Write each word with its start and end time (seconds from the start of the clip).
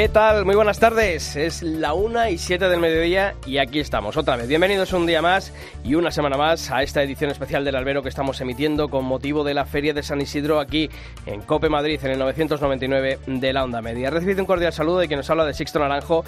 ¿Qué 0.00 0.08
tal? 0.08 0.46
Muy 0.46 0.54
buenas 0.56 0.80
tardes. 0.80 1.36
Es 1.36 1.62
la 1.62 1.92
una 1.92 2.30
y 2.30 2.38
siete 2.38 2.70
del 2.70 2.80
mediodía 2.80 3.34
y 3.44 3.58
aquí 3.58 3.80
estamos 3.80 4.16
otra 4.16 4.34
vez. 4.36 4.48
Bienvenidos 4.48 4.94
un 4.94 5.04
día 5.04 5.20
más 5.20 5.52
y 5.84 5.94
una 5.94 6.10
semana 6.10 6.38
más 6.38 6.70
a 6.70 6.82
esta 6.82 7.02
edición 7.02 7.30
especial 7.30 7.66
del 7.66 7.76
Albero 7.76 8.02
que 8.02 8.08
estamos 8.08 8.40
emitiendo 8.40 8.88
con 8.88 9.04
motivo 9.04 9.44
de 9.44 9.52
la 9.52 9.66
Feria 9.66 9.92
de 9.92 10.02
San 10.02 10.22
Isidro 10.22 10.58
aquí 10.58 10.88
en 11.26 11.42
Cope 11.42 11.68
Madrid 11.68 12.00
en 12.02 12.12
el 12.12 12.18
999 12.18 13.18
de 13.26 13.52
la 13.52 13.62
Onda 13.62 13.82
Media. 13.82 14.08
Recibido 14.08 14.40
un 14.40 14.46
cordial 14.46 14.72
saludo 14.72 15.00
de 15.00 15.06
quien 15.06 15.18
nos 15.18 15.28
habla 15.28 15.44
de 15.44 15.52
Sixto 15.52 15.78
Naranjo. 15.78 16.24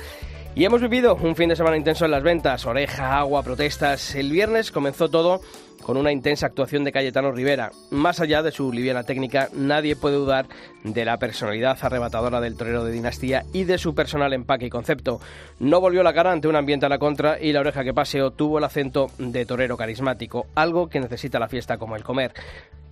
Y 0.54 0.66
hemos 0.66 0.82
vivido 0.82 1.14
un 1.14 1.34
fin 1.34 1.48
de 1.48 1.56
semana 1.56 1.78
intenso 1.78 2.04
en 2.04 2.10
las 2.10 2.22
ventas, 2.22 2.66
oreja, 2.66 3.18
agua, 3.18 3.42
protestas. 3.42 4.14
El 4.14 4.30
viernes 4.30 4.70
comenzó 4.70 5.08
todo 5.08 5.40
con 5.82 5.96
una 5.96 6.12
intensa 6.12 6.44
actuación 6.44 6.84
de 6.84 6.92
Cayetano 6.92 7.32
Rivera. 7.32 7.72
Más 7.90 8.20
allá 8.20 8.42
de 8.42 8.52
su 8.52 8.70
liviana 8.70 9.02
técnica, 9.02 9.48
nadie 9.54 9.96
puede 9.96 10.16
dudar 10.16 10.46
de 10.84 11.06
la 11.06 11.16
personalidad 11.16 11.78
arrebatadora 11.80 12.42
del 12.42 12.56
torero 12.56 12.84
de 12.84 12.92
dinastía 12.92 13.44
y 13.54 13.64
de 13.64 13.78
su 13.78 13.94
personal 13.94 14.34
empaque 14.34 14.66
y 14.66 14.70
concepto. 14.70 15.20
No 15.58 15.80
volvió 15.80 16.02
la 16.02 16.12
cara 16.12 16.32
ante 16.32 16.48
un 16.48 16.56
ambiente 16.56 16.84
a 16.84 16.90
la 16.90 16.98
contra 16.98 17.40
y 17.40 17.54
la 17.54 17.60
oreja 17.60 17.82
que 17.82 17.94
paseó 17.94 18.30
tuvo 18.30 18.58
el 18.58 18.64
acento 18.64 19.10
de 19.18 19.46
torero 19.46 19.78
carismático, 19.78 20.48
algo 20.54 20.88
que 20.88 21.00
necesita 21.00 21.38
la 21.38 21.48
fiesta 21.48 21.78
como 21.78 21.96
el 21.96 22.04
comer. 22.04 22.34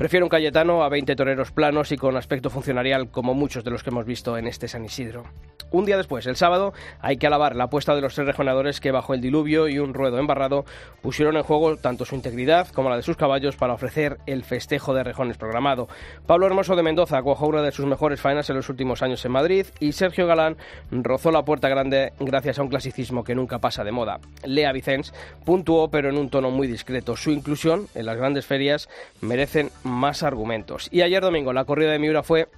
Prefiero 0.00 0.24
un 0.24 0.30
Cayetano 0.30 0.82
a 0.82 0.88
20 0.88 1.14
toreros 1.14 1.50
planos 1.50 1.92
y 1.92 1.98
con 1.98 2.16
aspecto 2.16 2.48
funcionarial 2.48 3.10
como 3.10 3.34
muchos 3.34 3.64
de 3.64 3.70
los 3.70 3.82
que 3.82 3.90
hemos 3.90 4.06
visto 4.06 4.38
en 4.38 4.46
este 4.46 4.66
San 4.66 4.82
Isidro. 4.82 5.24
Un 5.72 5.84
día 5.84 5.98
después, 5.98 6.26
el 6.26 6.36
sábado, 6.36 6.72
hay 7.00 7.18
que 7.18 7.26
alabar 7.26 7.54
la 7.54 7.64
apuesta 7.64 7.94
de 7.94 8.00
los 8.00 8.14
tres 8.14 8.26
rejonadores 8.26 8.80
que 8.80 8.90
bajo 8.90 9.12
el 9.14 9.20
diluvio 9.20 9.68
y 9.68 9.78
un 9.78 9.94
ruedo 9.94 10.18
embarrado 10.18 10.64
pusieron 11.00 11.36
en 11.36 11.44
juego 11.44 11.76
tanto 11.76 12.04
su 12.04 12.16
integridad 12.16 12.66
como 12.68 12.88
la 12.88 12.96
de 12.96 13.02
sus 13.02 13.16
caballos 13.16 13.56
para 13.56 13.74
ofrecer 13.74 14.16
el 14.26 14.42
festejo 14.42 14.94
de 14.94 15.04
rejones 15.04 15.36
programado. 15.36 15.86
Pablo 16.26 16.46
Hermoso 16.46 16.74
de 16.74 16.82
Mendoza 16.82 17.22
cuajó 17.22 17.46
una 17.46 17.62
de 17.62 17.70
sus 17.70 17.84
mejores 17.84 18.22
faenas 18.22 18.48
en 18.50 18.56
los 18.56 18.68
últimos 18.70 19.02
años 19.02 19.24
en 19.24 19.32
Madrid 19.32 19.66
y 19.78 19.92
Sergio 19.92 20.26
Galán 20.26 20.56
rozó 20.90 21.30
la 21.30 21.44
puerta 21.44 21.68
grande 21.68 22.14
gracias 22.18 22.58
a 22.58 22.62
un 22.62 22.68
clasicismo 22.68 23.22
que 23.22 23.34
nunca 23.34 23.58
pasa 23.58 23.84
de 23.84 23.92
moda. 23.92 24.18
Lea 24.44 24.72
Vicens 24.72 25.12
puntuó 25.44 25.90
pero 25.90 26.08
en 26.08 26.16
un 26.16 26.30
tono 26.30 26.50
muy 26.50 26.66
discreto. 26.66 27.16
Su 27.16 27.30
inclusión 27.30 27.86
en 27.94 28.06
las 28.06 28.16
grandes 28.16 28.46
ferias 28.46 28.88
merecen 29.20 29.70
más 29.91 30.22
argumentos. 30.22 30.88
Y 30.91 31.02
ayer 31.02 31.22
domingo 31.22 31.52
la 31.52 31.64
corrida 31.64 31.92
de 31.92 31.98
Miura 31.98 32.22
fue 32.22 32.48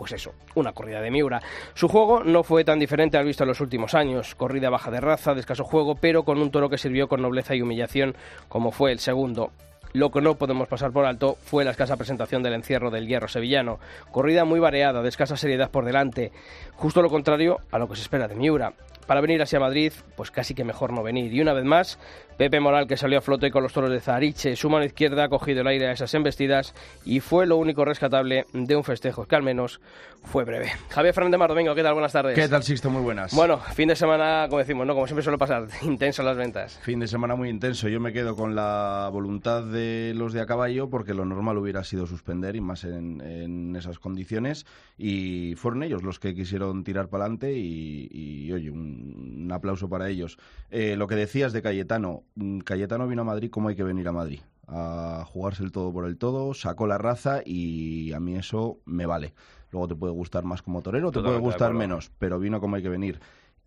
pues 0.00 0.12
eso, 0.12 0.32
una 0.54 0.72
corrida 0.72 1.02
de 1.02 1.10
Miura. 1.10 1.42
Su 1.74 1.86
juego 1.86 2.24
no 2.24 2.42
fue 2.42 2.64
tan 2.64 2.78
diferente 2.78 3.18
al 3.18 3.26
visto 3.26 3.44
en 3.44 3.48
los 3.48 3.60
últimos 3.60 3.94
años, 3.94 4.34
corrida 4.34 4.70
baja 4.70 4.90
de 4.90 4.98
raza, 4.98 5.34
de 5.34 5.40
escaso 5.40 5.62
juego, 5.62 5.94
pero 5.94 6.22
con 6.22 6.40
un 6.40 6.50
toro 6.50 6.70
que 6.70 6.78
sirvió 6.78 7.06
con 7.06 7.20
nobleza 7.20 7.54
y 7.54 7.60
humillación 7.60 8.16
como 8.48 8.72
fue 8.72 8.92
el 8.92 8.98
segundo. 8.98 9.52
Lo 9.92 10.10
que 10.10 10.22
no 10.22 10.36
podemos 10.36 10.68
pasar 10.68 10.92
por 10.92 11.04
alto 11.04 11.36
fue 11.42 11.64
la 11.64 11.72
escasa 11.72 11.96
presentación 11.96 12.42
del 12.42 12.54
encierro 12.54 12.90
del 12.90 13.08
hierro 13.08 13.28
sevillano. 13.28 13.78
Corrida 14.10 14.46
muy 14.46 14.60
variada, 14.60 15.02
de 15.02 15.08
escasa 15.10 15.36
seriedad 15.36 15.70
por 15.70 15.84
delante. 15.84 16.32
Justo 16.76 17.02
lo 17.02 17.10
contrario 17.10 17.58
a 17.70 17.78
lo 17.78 17.88
que 17.88 17.96
se 17.96 18.02
espera 18.02 18.28
de 18.28 18.36
Miura. 18.36 18.72
Para 19.10 19.22
venir 19.22 19.42
así 19.42 19.56
a 19.56 19.58
Madrid, 19.58 19.92
pues 20.14 20.30
casi 20.30 20.54
que 20.54 20.62
mejor 20.62 20.92
no 20.92 21.02
venir. 21.02 21.34
Y 21.34 21.40
una 21.40 21.52
vez 21.52 21.64
más, 21.64 21.98
Pepe 22.38 22.60
Moral, 22.60 22.86
que 22.86 22.96
salió 22.96 23.18
a 23.18 23.20
flote 23.20 23.50
con 23.50 23.64
los 23.64 23.72
toros 23.72 23.90
de 23.90 23.98
Zariche, 23.98 24.54
su 24.54 24.70
mano 24.70 24.84
izquierda 24.84 25.24
ha 25.24 25.28
cogido 25.28 25.62
el 25.62 25.66
aire 25.66 25.88
a 25.88 25.92
esas 25.92 26.14
embestidas 26.14 26.76
y 27.04 27.18
fue 27.18 27.44
lo 27.44 27.56
único 27.56 27.84
rescatable 27.84 28.46
de 28.52 28.76
un 28.76 28.84
festejo 28.84 29.26
que 29.26 29.34
al 29.34 29.42
menos 29.42 29.80
fue 30.22 30.44
breve. 30.44 30.70
Javier 30.90 31.12
Fernández 31.12 31.38
Mardomingo, 31.38 31.74
¿qué 31.74 31.82
tal? 31.82 31.94
Buenas 31.94 32.12
tardes. 32.12 32.34
¿Qué 32.34 32.48
tal, 32.48 32.62
Sixto? 32.62 32.88
Muy 32.88 33.02
buenas. 33.02 33.34
Bueno, 33.34 33.58
fin 33.58 33.88
de 33.88 33.96
semana, 33.96 34.46
como 34.48 34.58
decimos, 34.58 34.86
¿no? 34.86 34.94
Como 34.94 35.06
siempre 35.06 35.22
suele 35.22 35.38
pasar, 35.38 35.66
intenso 35.82 36.22
las 36.22 36.36
ventas. 36.36 36.78
Fin 36.82 37.00
de 37.00 37.08
semana 37.08 37.34
muy 37.34 37.48
intenso. 37.48 37.88
Yo 37.88 38.00
me 38.00 38.12
quedo 38.12 38.36
con 38.36 38.54
la 38.54 39.10
voluntad 39.12 39.64
de 39.64 40.12
los 40.14 40.32
de 40.32 40.40
a 40.40 40.46
caballo 40.46 40.88
porque 40.88 41.14
lo 41.14 41.24
normal 41.24 41.58
hubiera 41.58 41.82
sido 41.82 42.06
suspender 42.06 42.54
y 42.54 42.60
más 42.60 42.84
en, 42.84 43.20
en 43.20 43.74
esas 43.74 43.98
condiciones 43.98 44.66
y 44.96 45.54
fueron 45.56 45.82
ellos 45.82 46.02
los 46.02 46.18
que 46.18 46.34
quisieron 46.34 46.84
tirar 46.84 47.08
para 47.08 47.24
adelante 47.24 47.52
y, 47.52 48.08
y, 48.10 48.52
oye, 48.52 48.70
un, 48.70 48.99
un 49.00 49.50
aplauso 49.52 49.88
para 49.88 50.08
ellos. 50.08 50.38
Eh, 50.70 50.96
lo 50.96 51.06
que 51.06 51.16
decías 51.16 51.52
de 51.52 51.62
Cayetano, 51.62 52.24
mm, 52.34 52.60
Cayetano 52.60 53.08
vino 53.08 53.22
a 53.22 53.24
Madrid 53.24 53.50
como 53.50 53.68
hay 53.68 53.76
que 53.76 53.84
venir 53.84 54.06
a 54.08 54.12
Madrid, 54.12 54.40
a 54.66 55.24
jugarse 55.26 55.62
el 55.62 55.72
todo 55.72 55.92
por 55.92 56.06
el 56.06 56.18
todo, 56.18 56.54
sacó 56.54 56.86
la 56.86 56.98
raza 56.98 57.42
y 57.44 58.12
a 58.12 58.20
mí 58.20 58.36
eso 58.36 58.78
me 58.84 59.06
vale. 59.06 59.34
Luego 59.70 59.88
te 59.88 59.94
puede 59.94 60.12
gustar 60.12 60.44
más 60.44 60.62
como 60.62 60.82
torero, 60.82 61.10
te 61.10 61.20
puede 61.20 61.36
Totalmente 61.36 61.46
gustar 61.46 61.74
menos, 61.74 62.10
pero 62.18 62.38
vino 62.38 62.60
como 62.60 62.76
hay 62.76 62.82
que 62.82 62.88
venir. 62.88 63.20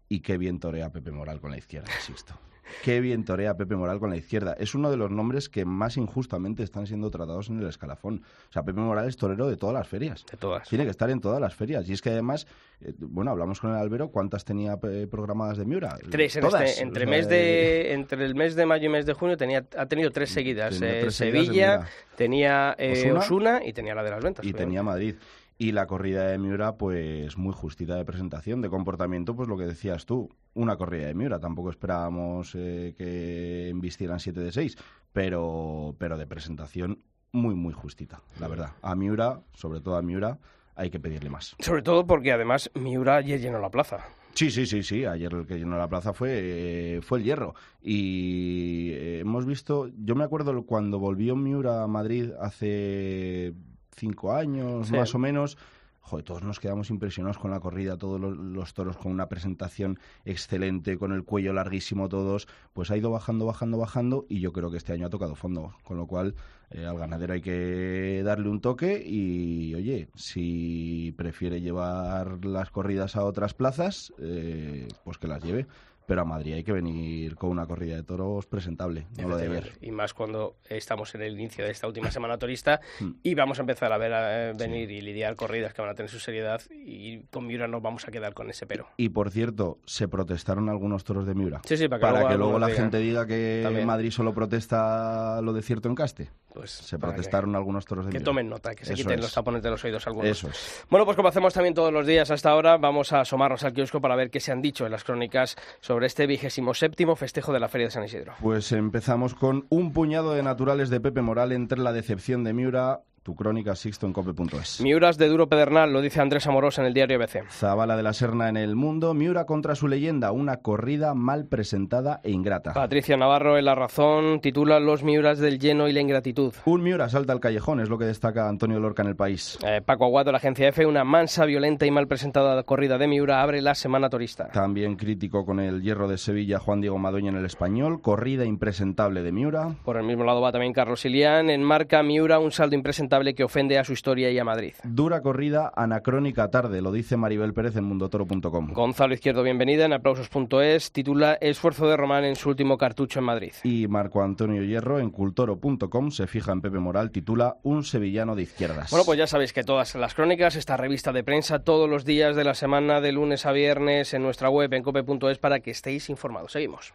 Y 0.09 0.19
qué 0.19 0.37
bien 0.37 0.59
torea 0.59 0.91
Pepe 0.91 1.11
Moral 1.11 1.39
con 1.39 1.51
la 1.51 1.57
izquierda, 1.57 1.89
insisto. 1.95 2.35
Qué 2.83 2.99
bien 3.01 3.25
torea 3.25 3.55
Pepe 3.55 3.75
Moral 3.75 3.99
con 3.99 4.09
la 4.09 4.17
izquierda. 4.17 4.55
Es 4.59 4.75
uno 4.75 4.89
de 4.91 4.97
los 4.97 5.11
nombres 5.11 5.49
que 5.49 5.65
más 5.65 5.97
injustamente 5.97 6.63
están 6.63 6.87
siendo 6.87 7.09
tratados 7.11 7.49
en 7.49 7.59
el 7.59 7.67
escalafón. 7.67 8.23
O 8.49 8.51
sea, 8.51 8.63
Pepe 8.63 8.79
Moral 8.79 9.07
es 9.07 9.17
torero 9.17 9.47
de 9.47 9.57
todas 9.57 9.73
las 9.73 9.87
ferias. 9.87 10.25
De 10.29 10.37
todas. 10.37 10.67
Tiene 10.67 10.83
que 10.83 10.91
estar 10.91 11.09
en 11.09 11.21
todas 11.21 11.39
las 11.39 11.55
ferias. 11.55 11.87
Y 11.87 11.93
es 11.93 12.01
que 12.01 12.09
además, 12.09 12.47
eh, 12.81 12.93
bueno, 12.97 13.31
hablamos 13.31 13.59
con 13.59 13.71
el 13.71 13.77
Albero, 13.77 14.09
¿cuántas 14.09 14.45
tenía 14.45 14.77
eh, 14.83 15.07
programadas 15.09 15.57
de 15.57 15.65
Miura? 15.65 15.97
Tres 16.09 16.35
en 16.35 16.41
Todas. 16.41 16.63
este, 16.63 16.83
entre, 16.83 17.03
O 17.03 17.07
sea, 17.07 17.17
mes 17.17 17.29
de, 17.29 17.93
entre 17.93 18.25
el 18.25 18.35
mes 18.35 18.55
de 18.55 18.65
mayo 18.65 18.85
y 18.85 18.89
mes 18.89 19.05
de 19.05 19.13
junio 19.13 19.37
tenía, 19.37 19.65
ha 19.77 19.85
tenido 19.85 20.11
tres 20.11 20.29
seguidas. 20.31 20.79
Tenía 20.79 20.97
eh, 20.97 21.01
tres 21.01 21.15
Sevilla, 21.15 21.87
tenía 22.15 22.75
eh, 22.77 22.93
Osuna. 22.93 23.19
Osuna, 23.19 23.61
y 23.65 23.73
tenía 23.73 23.95
la 23.95 24.03
de 24.03 24.11
las 24.11 24.23
ventas. 24.23 24.45
y 24.45 24.49
obviamente. 24.49 24.65
tenía 24.65 24.83
Madrid. 24.83 25.15
Y 25.57 25.71
la 25.71 25.85
corrida 25.85 26.27
de 26.27 26.37
Miura, 26.37 26.77
pues 26.77 27.37
muy 27.37 27.53
justita 27.53 27.95
de 27.95 28.05
presentación, 28.05 28.61
de 28.61 28.69
comportamiento, 28.69 29.35
pues 29.35 29.47
lo 29.47 29.57
que 29.57 29.65
decías 29.65 30.05
tú, 30.05 30.29
una 30.53 30.77
corrida 30.77 31.07
de 31.07 31.13
Miura. 31.13 31.39
Tampoco 31.39 31.69
esperábamos 31.69 32.55
eh, 32.55 32.93
que 32.97 33.69
embistieran 33.69 34.19
7 34.19 34.39
de 34.39 34.51
6, 34.51 34.77
pero, 35.11 35.95
pero 35.99 36.17
de 36.17 36.25
presentación 36.27 37.03
muy, 37.31 37.55
muy 37.55 37.73
justita, 37.73 38.21
la 38.39 38.47
verdad. 38.47 38.71
A 38.81 38.95
Miura, 38.95 39.41
sobre 39.53 39.81
todo 39.81 39.95
a 39.95 40.01
Miura, 40.01 40.39
hay 40.75 40.89
que 40.89 40.99
pedirle 40.99 41.29
más. 41.29 41.55
Sobre 41.59 41.81
todo 41.81 42.05
porque 42.05 42.31
además 42.31 42.71
Miura 42.73 43.17
ayer 43.17 43.39
llenó 43.39 43.59
la 43.59 43.69
plaza. 43.69 44.05
Sí, 44.33 44.49
sí, 44.49 44.65
sí, 44.65 44.81
sí. 44.81 45.05
Ayer 45.05 45.31
el 45.33 45.45
que 45.45 45.57
llenó 45.59 45.77
la 45.77 45.87
plaza 45.87 46.13
fue, 46.13 46.31
eh, 46.33 47.01
fue 47.01 47.19
el 47.19 47.23
hierro. 47.23 47.53
Y 47.81 48.91
eh, 48.93 49.19
hemos 49.19 49.45
visto, 49.45 49.89
yo 49.95 50.15
me 50.15 50.23
acuerdo 50.23 50.65
cuando 50.65 50.97
volvió 50.97 51.35
Miura 51.35 51.83
a 51.83 51.87
Madrid 51.87 52.31
hace 52.39 53.53
cinco 53.95 54.33
años, 54.33 54.87
Sí. 54.87 54.93
más 54.95 55.13
o 55.15 55.19
menos. 55.19 55.57
Joder, 56.05 56.25
todos 56.25 56.43
nos 56.43 56.59
quedamos 56.59 56.89
impresionados 56.89 57.37
con 57.37 57.51
la 57.51 57.61
corrida, 57.61 57.97
todos 57.97 58.19
los, 58.19 58.35
los 58.37 58.73
toros 58.73 58.97
con 58.97 59.13
una 59.13 59.29
presentación 59.29 59.99
excelente, 60.25 60.97
con 60.97 61.13
el 61.13 61.23
cuello 61.23 61.53
larguísimo 61.53 62.09
todos, 62.09 62.45
pues 62.73 62.91
ha 62.91 62.97
ido 62.97 63.09
bajando, 63.09 63.45
bajando, 63.45 63.77
bajando 63.77 64.25
y 64.27 64.41
yo 64.41 64.51
creo 64.51 64.69
que 64.69 64.75
este 64.75 64.91
año 64.91 65.07
ha 65.07 65.09
tocado 65.09 65.35
fondo, 65.35 65.73
con 65.85 65.95
lo 65.95 66.05
cual 66.05 66.35
eh, 66.71 66.85
al 66.85 66.97
ganadero 66.97 67.33
hay 67.35 67.41
que 67.41 68.21
darle 68.25 68.49
un 68.49 68.59
toque 68.59 69.01
y, 69.01 69.73
oye, 69.75 70.09
si 70.13 71.13
prefiere 71.15 71.61
llevar 71.61 72.43
las 72.45 72.69
corridas 72.69 73.15
a 73.15 73.23
otras 73.23 73.53
plazas, 73.53 74.11
eh, 74.19 74.89
pues 75.05 75.17
que 75.17 75.29
las 75.29 75.41
lleve. 75.41 75.67
Pero 76.05 76.21
a 76.21 76.25
Madrid 76.25 76.53
hay 76.55 76.63
que 76.63 76.71
venir 76.73 77.35
con 77.35 77.49
una 77.49 77.65
corrida 77.65 77.95
de 77.95 78.03
toros 78.03 78.45
presentable, 78.45 79.07
no 79.17 79.29
lo 79.29 79.37
de 79.37 79.47
ayer. 79.47 79.71
Y 79.81 79.91
más 79.91 80.13
cuando 80.13 80.57
estamos 80.69 81.13
en 81.15 81.21
el 81.21 81.33
inicio 81.33 81.63
de 81.65 81.71
esta 81.71 81.87
última 81.87 82.11
semana 82.11 82.37
turista 82.37 82.81
Mm. 82.99 83.11
y 83.23 83.35
vamos 83.35 83.59
a 83.59 83.61
empezar 83.61 83.91
a 83.93 83.97
ver 83.97 84.13
a, 84.13 84.49
eh, 84.49 84.53
venir 84.57 84.89
y 84.91 85.01
lidiar 85.01 85.35
corridas 85.35 85.73
que 85.73 85.81
van 85.81 85.91
a 85.91 85.95
tener 85.95 86.09
su 86.09 86.19
seriedad 86.19 86.61
y 86.71 87.21
con 87.25 87.47
Miura 87.47 87.67
nos 87.67 87.81
vamos 87.81 88.07
a 88.07 88.11
quedar 88.11 88.33
con 88.33 88.49
ese 88.49 88.65
pero. 88.65 88.87
Y 88.97 89.09
por 89.09 89.29
cierto, 89.31 89.77
se 89.85 90.07
protestaron 90.07 90.69
algunos 90.69 91.03
toros 91.03 91.25
de 91.25 91.33
Miura. 91.35 91.61
Sí, 91.65 91.77
sí, 91.77 91.87
para 91.87 91.99
que 91.99 92.01
para 92.01 92.11
luego 92.19 92.27
que 92.29 92.37
luego 92.37 92.49
algunos 92.55 92.61
la 92.61 92.67
digan. 92.73 92.83
gente 92.83 92.97
diga 92.99 93.25
que 93.27 93.61
También. 93.63 93.87
Madrid 93.87 94.11
solo 94.11 94.33
protesta 94.33 95.41
lo 95.41 95.53
de 95.53 95.61
cierto 95.61 95.89
encaste. 95.89 96.29
Pues 96.53 96.69
Se 96.71 96.97
que- 96.97 96.99
protestaron 97.01 97.55
algunos 97.55 97.85
toros 97.85 98.05
de 98.05 98.11
Que 98.11 98.17
Miura. 98.19 98.25
tomen 98.25 98.49
nota, 98.49 98.75
que 98.75 98.85
se 98.85 98.93
Eso 98.93 99.01
quiten 99.01 99.15
es. 99.19 99.21
los 99.25 99.33
tapones 99.33 99.63
de 99.63 99.69
los 99.71 99.83
oídos 99.83 100.05
algunos. 100.05 100.29
Eso 100.29 100.49
es. 100.49 100.85
Bueno, 100.89 101.03
pues 101.05 101.15
como 101.17 101.29
hacemos 101.29 101.53
también 101.53 101.73
todos 101.73 101.91
los 101.91 102.05
días 102.05 102.29
hasta 102.29 102.51
ahora, 102.51 102.77
vamos 102.77 103.11
a 103.11 103.21
asomarnos 103.21 103.63
al 103.63 103.73
kiosco 103.73 103.99
para 104.01 104.15
ver 104.15 104.29
qué 104.29 104.39
se 104.39 104.51
han 104.51 104.61
dicho 104.61 104.85
en 104.85 104.91
las 104.91 105.03
crónicas 105.03 105.55
sobre 105.81 105.92
este 106.03 106.25
vigésimo 106.25 106.73
séptimo 106.73 107.15
festejo 107.15 107.53
de 107.53 107.59
la 107.59 107.67
Feria 107.67 107.87
de 107.87 107.91
San 107.91 108.03
Isidro. 108.03 108.33
Pues 108.41 108.71
empezamos 108.71 109.35
con 109.35 109.65
un 109.69 109.93
puñado 109.93 110.33
de 110.33 110.41
naturales 110.41 110.89
de 110.89 110.99
Pepe 110.99 111.21
Moral 111.21 111.51
entre 111.51 111.79
la 111.79 111.93
decepción 111.93 112.43
de 112.43 112.53
Miura, 112.53 113.01
Tu 113.23 113.35
crónica 113.35 113.73
Sixto 113.73 114.05
en 114.05 114.11
cope.es. 114.11 114.81
Miuras 114.81 115.17
de 115.17 115.29
duro 115.29 115.47
pedernal, 115.47 115.93
lo 115.93 116.01
dice 116.01 116.19
Andrés 116.19 116.45
Amorós 116.45 116.77
en 116.79 116.85
el 116.85 116.93
diario 116.93 117.15
ABC. 117.15 117.49
Zabala 117.49 117.95
de 117.95 118.03
la 118.03 118.11
Serna 118.11 118.49
en 118.49 118.57
el 118.57 118.75
mundo. 118.75 119.13
Miura 119.13 119.45
contra 119.45 119.75
su 119.75 119.87
leyenda. 119.87 120.33
Una 120.33 120.57
corrida 120.57 121.13
mal 121.13 121.45
presentada 121.45 122.19
e 122.21 122.31
ingrata. 122.31 122.73
Patricia 122.73 123.15
Navarro 123.15 123.57
en 123.57 123.63
La 123.63 123.75
Razón 123.75 124.41
titula 124.41 124.81
Los 124.81 125.03
Miuras 125.03 125.39
del 125.39 125.57
lleno 125.57 125.87
y 125.87 125.93
la 125.93 126.01
ingratitud. 126.01 126.53
Un 126.65 126.83
Miura 126.83 127.07
salta 127.07 127.31
al 127.31 127.39
callejón, 127.39 127.79
es 127.79 127.87
lo 127.87 127.97
que 127.97 128.03
destaca 128.03 128.49
Antonio 128.49 128.77
Lorca 128.81 129.03
en 129.03 129.07
el 129.07 129.15
país. 129.15 129.57
Eh, 129.65 129.79
Paco 129.85 130.03
Aguado, 130.03 130.33
la 130.33 130.39
agencia 130.39 130.67
F, 130.67 130.85
una 130.85 131.05
mansa, 131.05 131.45
violenta 131.45 131.85
y 131.85 131.91
mal 131.91 132.07
presentada 132.07 132.61
corrida 132.63 132.97
de 132.97 133.07
Miura 133.07 133.41
abre 133.41 133.61
la 133.61 133.73
semana 133.73 134.09
turista. 134.09 134.49
También 134.49 134.97
crítico 134.97 135.45
con 135.45 135.61
el 135.61 135.81
hierro 135.81 136.09
de 136.09 136.17
Sevilla 136.17 136.59
Juan 136.59 136.81
Diego 136.81 136.97
Madoña 136.97 137.29
en 137.29 137.37
el 137.37 137.45
español. 137.45 138.01
Corrida 138.01 138.43
impresentable 138.43 139.23
de 139.23 139.31
Miura. 139.31 139.75
Por 139.85 139.95
el 139.95 140.03
mismo 140.03 140.25
lado 140.25 140.41
va 140.41 140.51
también 140.51 140.73
Carlos 140.73 141.05
Ilián. 141.05 141.49
En 141.49 141.63
marca 141.63 142.03
Miura 142.03 142.39
un 142.39 142.51
saldo 142.51 142.75
impresentable 142.75 143.12
que 143.35 143.43
ofende 143.43 143.77
a 143.77 143.83
su 143.83 143.93
historia 143.93 144.31
y 144.31 144.39
a 144.39 144.43
Madrid. 144.43 144.73
Dura 144.83 145.21
corrida, 145.21 145.71
anacrónica 145.75 146.49
tarde, 146.49 146.81
lo 146.81 146.91
dice 146.91 147.15
Maribel 147.15 147.53
Pérez 147.53 147.75
en 147.75 147.83
mundotoro.com. 147.83 148.73
Gonzalo 148.73 149.13
Izquierdo, 149.13 149.43
bienvenida 149.43 149.85
en 149.85 149.93
aplausos.es. 149.93 150.91
Titula 150.91 151.37
Esfuerzo 151.39 151.87
de 151.87 151.95
Román 151.95 152.25
en 152.25 152.35
su 152.35 152.49
último 152.49 152.77
cartucho 152.77 153.19
en 153.19 153.25
Madrid. 153.25 153.53
Y 153.63 153.87
Marco 153.87 154.23
Antonio 154.23 154.63
Hierro 154.63 154.99
en 154.99 155.11
cultoro.com 155.11 156.09
se 156.09 156.25
fija 156.25 156.51
en 156.51 156.61
Pepe 156.61 156.79
Moral, 156.79 157.11
titula 157.11 157.57
Un 157.61 157.83
sevillano 157.83 158.35
de 158.35 158.43
izquierdas. 158.43 158.89
Bueno, 158.89 159.05
pues 159.05 159.19
ya 159.19 159.27
sabéis 159.27 159.53
que 159.53 159.63
todas 159.63 159.93
las 159.95 160.15
crónicas, 160.15 160.55
esta 160.55 160.75
revista 160.75 161.13
de 161.13 161.23
prensa, 161.23 161.59
todos 161.59 161.87
los 161.87 162.03
días 162.03 162.35
de 162.35 162.43
la 162.43 162.55
semana, 162.55 162.99
de 162.99 163.11
lunes 163.11 163.45
a 163.45 163.51
viernes, 163.51 164.13
en 164.13 164.23
nuestra 164.23 164.49
web 164.49 164.73
en 164.73 164.81
cope.es 164.81 165.37
para 165.37 165.59
que 165.59 165.71
estéis 165.71 166.09
informados. 166.09 166.51
Seguimos. 166.51 166.93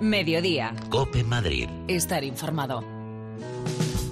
Mediodía. 0.00 0.74
Cope 0.90 1.24
Madrid. 1.24 1.68
Estar 1.88 2.22
informado. 2.22 2.84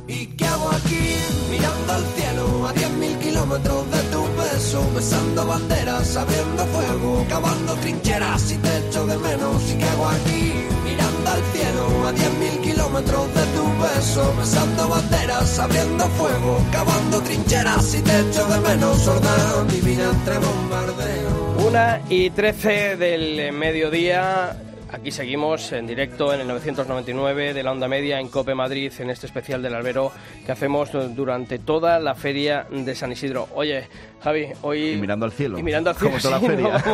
¿Y 0.09 0.27
qué 0.37 0.45
hago 0.45 0.71
aquí? 0.71 1.17
Mirando 1.51 1.93
al 1.93 2.05
cielo 2.15 2.67
a 2.67 2.75
10.000 2.75 3.19
kilómetros 3.19 3.91
de 3.91 4.03
tu 4.11 4.23
beso, 4.37 4.93
besando 4.95 5.47
banderas, 5.47 6.17
abriendo 6.17 6.65
fuego, 6.67 7.27
cavando 7.29 7.75
trincheras 7.75 8.53
y 8.53 8.57
te 8.57 8.79
echo 8.79 9.07
de 9.07 9.19
menos. 9.19 9.71
¿Y 9.73 9.79
qué 9.79 9.85
hago 9.85 10.09
aquí? 10.09 10.53
Mirando 10.85 11.31
al 11.31 11.43
cielo 11.53 12.07
a 12.07 12.13
10.000 12.13 12.61
kilómetros 12.63 13.35
de 13.35 13.47
tu 13.47 13.83
beso, 13.83 14.35
besando 14.37 14.89
banderas, 14.89 15.59
abriendo 15.59 16.09
fuego, 16.11 16.65
cavando 16.73 17.21
trincheras 17.23 17.95
y 17.95 18.03
te 18.03 18.21
echo 18.21 18.47
de 18.47 18.61
menos. 18.61 18.99
Sorda 18.99 19.65
divina 19.65 20.05
entre 20.05 20.39
bombardeos. 20.39 21.65
Una 21.67 22.01
y 22.09 22.31
trece 22.31 22.97
del 22.97 23.53
mediodía. 23.53 24.57
Aquí 24.93 25.11
seguimos 25.11 25.73
en 25.73 25.87
directo 25.87 26.33
en 26.33 26.41
el 26.41 26.47
999 26.49 27.55
de 27.55 27.63
la 27.65 27.73
onda 27.73 27.89
media 27.89 28.21
en 28.21 28.29
Cope 28.29 28.55
Madrid, 28.55 28.93
en 29.01 29.11
este 29.11 29.27
especial 29.27 29.61
del 29.61 29.75
albero 29.75 30.13
que 30.45 30.53
hacemos 30.53 30.91
durante 31.15 31.59
toda 31.59 31.99
la 31.99 32.15
feria 32.15 32.67
de 32.71 32.95
San 32.95 33.11
Isidro. 33.11 33.49
Oye, 33.55 33.89
Javi, 34.23 34.47
hoy... 34.63 34.93
Y 34.93 34.97
mirando 34.97 35.27
al 35.27 35.33
cielo. 35.33 35.59
Y 35.59 35.63
mirando 35.65 35.91
al 35.91 35.97
cielo. 35.97 36.11
Como 36.13 36.23
toda 36.23 36.41
la 36.41 36.47
feria. 36.47 36.85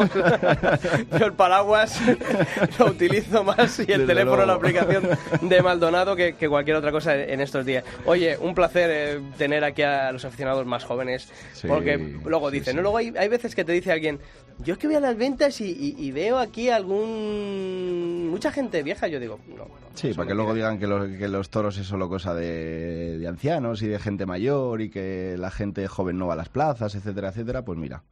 no. 1.11 1.19
Yo 1.19 1.27
el 1.27 1.33
paraguas 1.35 2.01
lo 2.79 2.87
utilizo 2.87 3.45
más 3.45 3.79
y 3.79 3.83
el 3.83 3.87
Desde 3.87 4.07
teléfono, 4.07 4.37
luego. 4.37 4.47
la 4.47 4.55
aplicación 4.55 5.09
de 5.43 5.63
Maldonado 5.63 6.17
que, 6.17 6.35
que 6.35 6.49
cualquier 6.49 6.77
otra 6.79 6.93
cosa 6.93 7.15
en 7.15 7.43
estos 7.43 7.67
días. 7.67 7.85
Oye, 8.07 8.39
un 8.39 8.55
placer 8.55 8.91
eh, 8.91 9.21
tener 9.37 9.65
aquí 9.65 9.83
a 9.83 10.11
los 10.13 10.25
aficionados 10.25 10.65
más 10.67 10.85
jóvenes, 10.85 11.29
Sí, 11.53 11.69
porque 11.69 11.99
luego 12.25 12.51
dicen, 12.51 12.73
sí. 12.73 12.77
¿no? 12.77 12.83
Luego 12.83 12.97
hay, 12.97 13.13
hay 13.19 13.29
veces 13.29 13.55
que 13.55 13.65
te 13.65 13.73
dice 13.73 13.93
alguien, 13.93 14.19
yo 14.59 14.75
es 14.75 14.79
que 14.79 14.87
voy 14.87 14.97
a 14.97 15.01
las 15.01 15.17
ventas 15.17 15.61
y, 15.61 15.65
y- 15.71 15.95
y 15.99 16.11
veo 16.13 16.39
aquí 16.39 16.69
algún... 16.71 18.29
mucha 18.31 18.51
gente 18.53 18.83
vieja, 18.83 19.09
yo 19.09 19.21
digo, 19.21 19.39
no. 19.49 19.57
no, 19.65 19.69
Sí, 19.95 20.13
para 20.15 20.27
que 20.29 20.35
luego 20.35 20.55
digan 20.55 20.79
que 20.79 20.87
los, 20.87 21.07
que 21.09 21.29
los 21.29 21.51
toros 21.51 21.77
es 21.79 21.87
solo 21.87 22.09
cosa 22.09 22.35
de, 22.35 23.19
de 23.19 23.29
ancianos 23.29 23.83
y 23.83 23.89
de 23.89 23.99
gente 23.99 24.25
mayor 24.27 24.81
y 24.81 24.89
que 24.91 25.37
la 25.39 25.51
gente 25.51 25.87
joven 25.89 26.19
no 26.19 26.27
va 26.29 26.35
a 26.35 26.37
las 26.37 26.49
plazas, 26.49 26.95
etcétera, 26.95 27.29
etcétera, 27.29 27.63
pues 27.65 27.79
mira, 27.79 28.03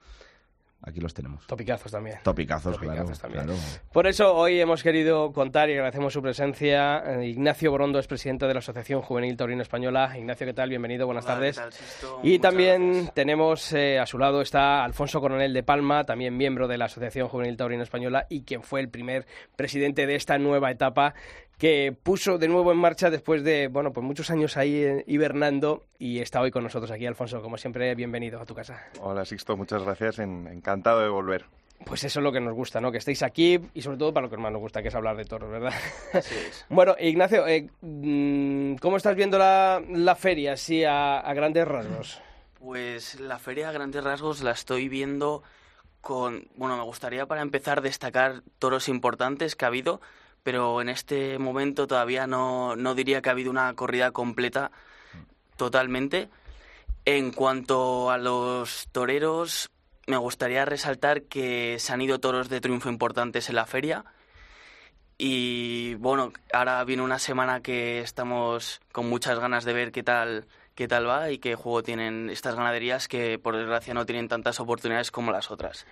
aquí 0.82 1.00
los 1.00 1.12
tenemos. 1.14 1.46
Topicazos 1.46 1.92
también. 1.92 2.18
Topicazos, 2.22 2.74
Topicazos 2.76 3.18
claro, 3.18 3.34
también. 3.34 3.56
claro. 3.56 3.82
Por 3.92 4.06
eso 4.06 4.34
hoy 4.34 4.60
hemos 4.60 4.82
querido 4.82 5.32
contar 5.32 5.68
y 5.70 5.74
agradecemos 5.74 6.12
su 6.12 6.22
presencia. 6.22 7.02
eh, 7.20 7.28
Ignacio 7.28 7.70
Borondo 7.70 7.98
es 7.98 8.06
presidente 8.06 8.46
de 8.46 8.54
la 8.54 8.58
Asociación 8.60 9.02
Juvenil 9.02 9.36
Taurino 9.36 9.62
Española. 9.62 10.12
Ignacio, 10.16 10.46
¿qué 10.46 10.54
tal? 10.54 10.68
Bienvenido, 10.70 11.06
buenas 11.06 11.24
Hola, 11.24 11.34
tardes. 11.34 11.56
¿qué 11.56 11.62
tal, 11.62 11.72
Sisto? 11.72 12.20
Y 12.22 12.28
Muchas 12.30 12.42
también 12.42 12.92
gracias. 12.92 13.14
tenemos 13.14 13.72
eh, 13.72 13.98
a 13.98 14.06
su 14.06 14.18
lado 14.18 14.40
está 14.40 14.84
Alfonso 14.84 15.20
Coronel 15.20 15.52
de 15.52 15.62
Palma, 15.62 16.04
también 16.04 16.36
miembro 16.36 16.68
de 16.68 16.78
la 16.78 16.86
Asociación 16.86 17.28
Juvenil 17.28 17.56
Taurino 17.56 17.82
Española 17.82 18.26
y 18.30 18.42
quien 18.42 18.62
fue 18.62 18.80
el 18.80 18.88
primer 18.88 19.26
presidente 19.56 20.06
de 20.06 20.14
esta 20.14 20.38
nueva 20.38 20.70
etapa 20.70 21.14
que 21.60 21.94
puso 22.02 22.38
de 22.38 22.48
nuevo 22.48 22.72
en 22.72 22.78
marcha 22.78 23.10
después 23.10 23.44
de 23.44 23.68
bueno 23.68 23.92
pues 23.92 24.04
muchos 24.04 24.30
años 24.30 24.56
ahí 24.56 24.82
eh, 24.82 25.04
hibernando 25.06 25.84
y 25.98 26.18
está 26.20 26.40
hoy 26.40 26.50
con 26.50 26.64
nosotros 26.64 26.90
aquí 26.90 27.04
Alfonso. 27.06 27.42
Como 27.42 27.56
siempre 27.58 27.94
bienvenido 27.94 28.40
a 28.40 28.46
tu 28.46 28.54
casa. 28.54 28.82
Hola 29.00 29.24
Sixto, 29.26 29.56
muchas 29.56 29.82
gracias, 29.84 30.18
en- 30.20 30.46
encantado 30.48 31.00
de 31.00 31.08
volver. 31.10 31.44
pues 31.84 32.02
eso 32.04 32.20
es 32.20 32.24
lo 32.24 32.32
que 32.32 32.40
nos 32.40 32.54
gusta 32.54 32.80
no 32.80 32.90
que 32.90 32.96
estéis 32.98 33.22
aquí 33.22 33.60
y 33.74 33.82
sobre 33.82 33.98
todo 33.98 34.12
para 34.14 34.26
lo 34.26 34.30
que 34.30 34.38
más 34.38 34.50
nos 34.52 34.60
gusta 34.62 34.80
que 34.82 34.88
es 34.88 34.94
hablar 34.94 35.16
de 35.18 35.24
toros 35.26 35.50
verdad 35.50 35.72
Así 36.14 36.34
es. 36.34 36.64
bueno 36.70 36.96
Ignacio 36.98 37.46
eh, 37.46 37.68
mm, 37.82 38.76
cómo 38.76 38.96
estás 38.96 39.14
viendo 39.14 39.36
la, 39.38 39.82
la 39.90 40.14
feria 40.16 40.54
así 40.54 40.82
a, 40.84 41.20
a 41.20 41.34
grandes 41.34 41.68
rasgos 41.68 42.20
Pues 42.58 43.20
la 43.20 43.38
feria 43.38 43.68
a 43.68 43.72
grandes 43.72 44.02
rasgos 44.02 44.42
la 44.42 44.52
estoy 44.52 44.88
viendo 44.88 45.42
con... 46.00 46.48
Bueno, 46.56 46.78
me 46.78 46.82
gustaría 46.84 47.26
para 47.26 47.42
empezar 47.42 47.82
destacar 47.82 48.42
toros 48.58 48.88
importantes 48.88 49.54
que 49.56 49.66
ha 49.66 49.68
habido, 49.68 50.00
pero 50.42 50.80
en 50.80 50.88
este 50.88 51.38
momento 51.38 51.86
todavía 51.86 52.26
no, 52.26 52.76
no 52.76 52.94
diría 52.94 53.22
que 53.22 53.28
ha 53.28 53.32
habido 53.32 53.50
una 53.50 53.72
corrida 53.74 54.10
completa 54.10 54.70
totalmente. 55.56 56.28
En 57.04 57.32
cuanto 57.32 58.10
a 58.10 58.18
los 58.18 58.88
toreros, 58.92 59.70
me 60.06 60.16
gustaría 60.16 60.64
resaltar 60.64 61.22
que 61.22 61.78
se 61.78 61.92
han 61.92 62.00
ido 62.02 62.18
toros 62.18 62.48
de 62.48 62.60
triunfo 62.60 62.88
importantes 62.88 63.48
en 63.48 63.56
la 63.56 63.66
feria. 63.66 64.04
Y 65.18 65.94
bueno, 65.96 66.32
ahora 66.52 66.82
viene 66.84 67.02
una 67.02 67.18
semana 67.18 67.60
que 67.60 68.00
estamos 68.00 68.80
con 68.92 69.08
muchas 69.08 69.38
ganas 69.38 69.64
de 69.64 69.74
ver 69.74 69.92
qué 69.92 70.02
tal, 70.02 70.46
qué 70.74 70.88
tal 70.88 71.06
va 71.06 71.30
y 71.30 71.38
qué 71.38 71.56
juego 71.56 71.82
tienen 71.82 72.30
estas 72.30 72.54
ganaderías 72.54 73.06
que 73.06 73.38
por 73.38 73.56
desgracia 73.56 73.92
no 73.92 74.06
tienen 74.06 74.28
tantas 74.28 74.60
oportunidades 74.60 75.10
como 75.10 75.30
las 75.30 75.50
otras. 75.50 75.86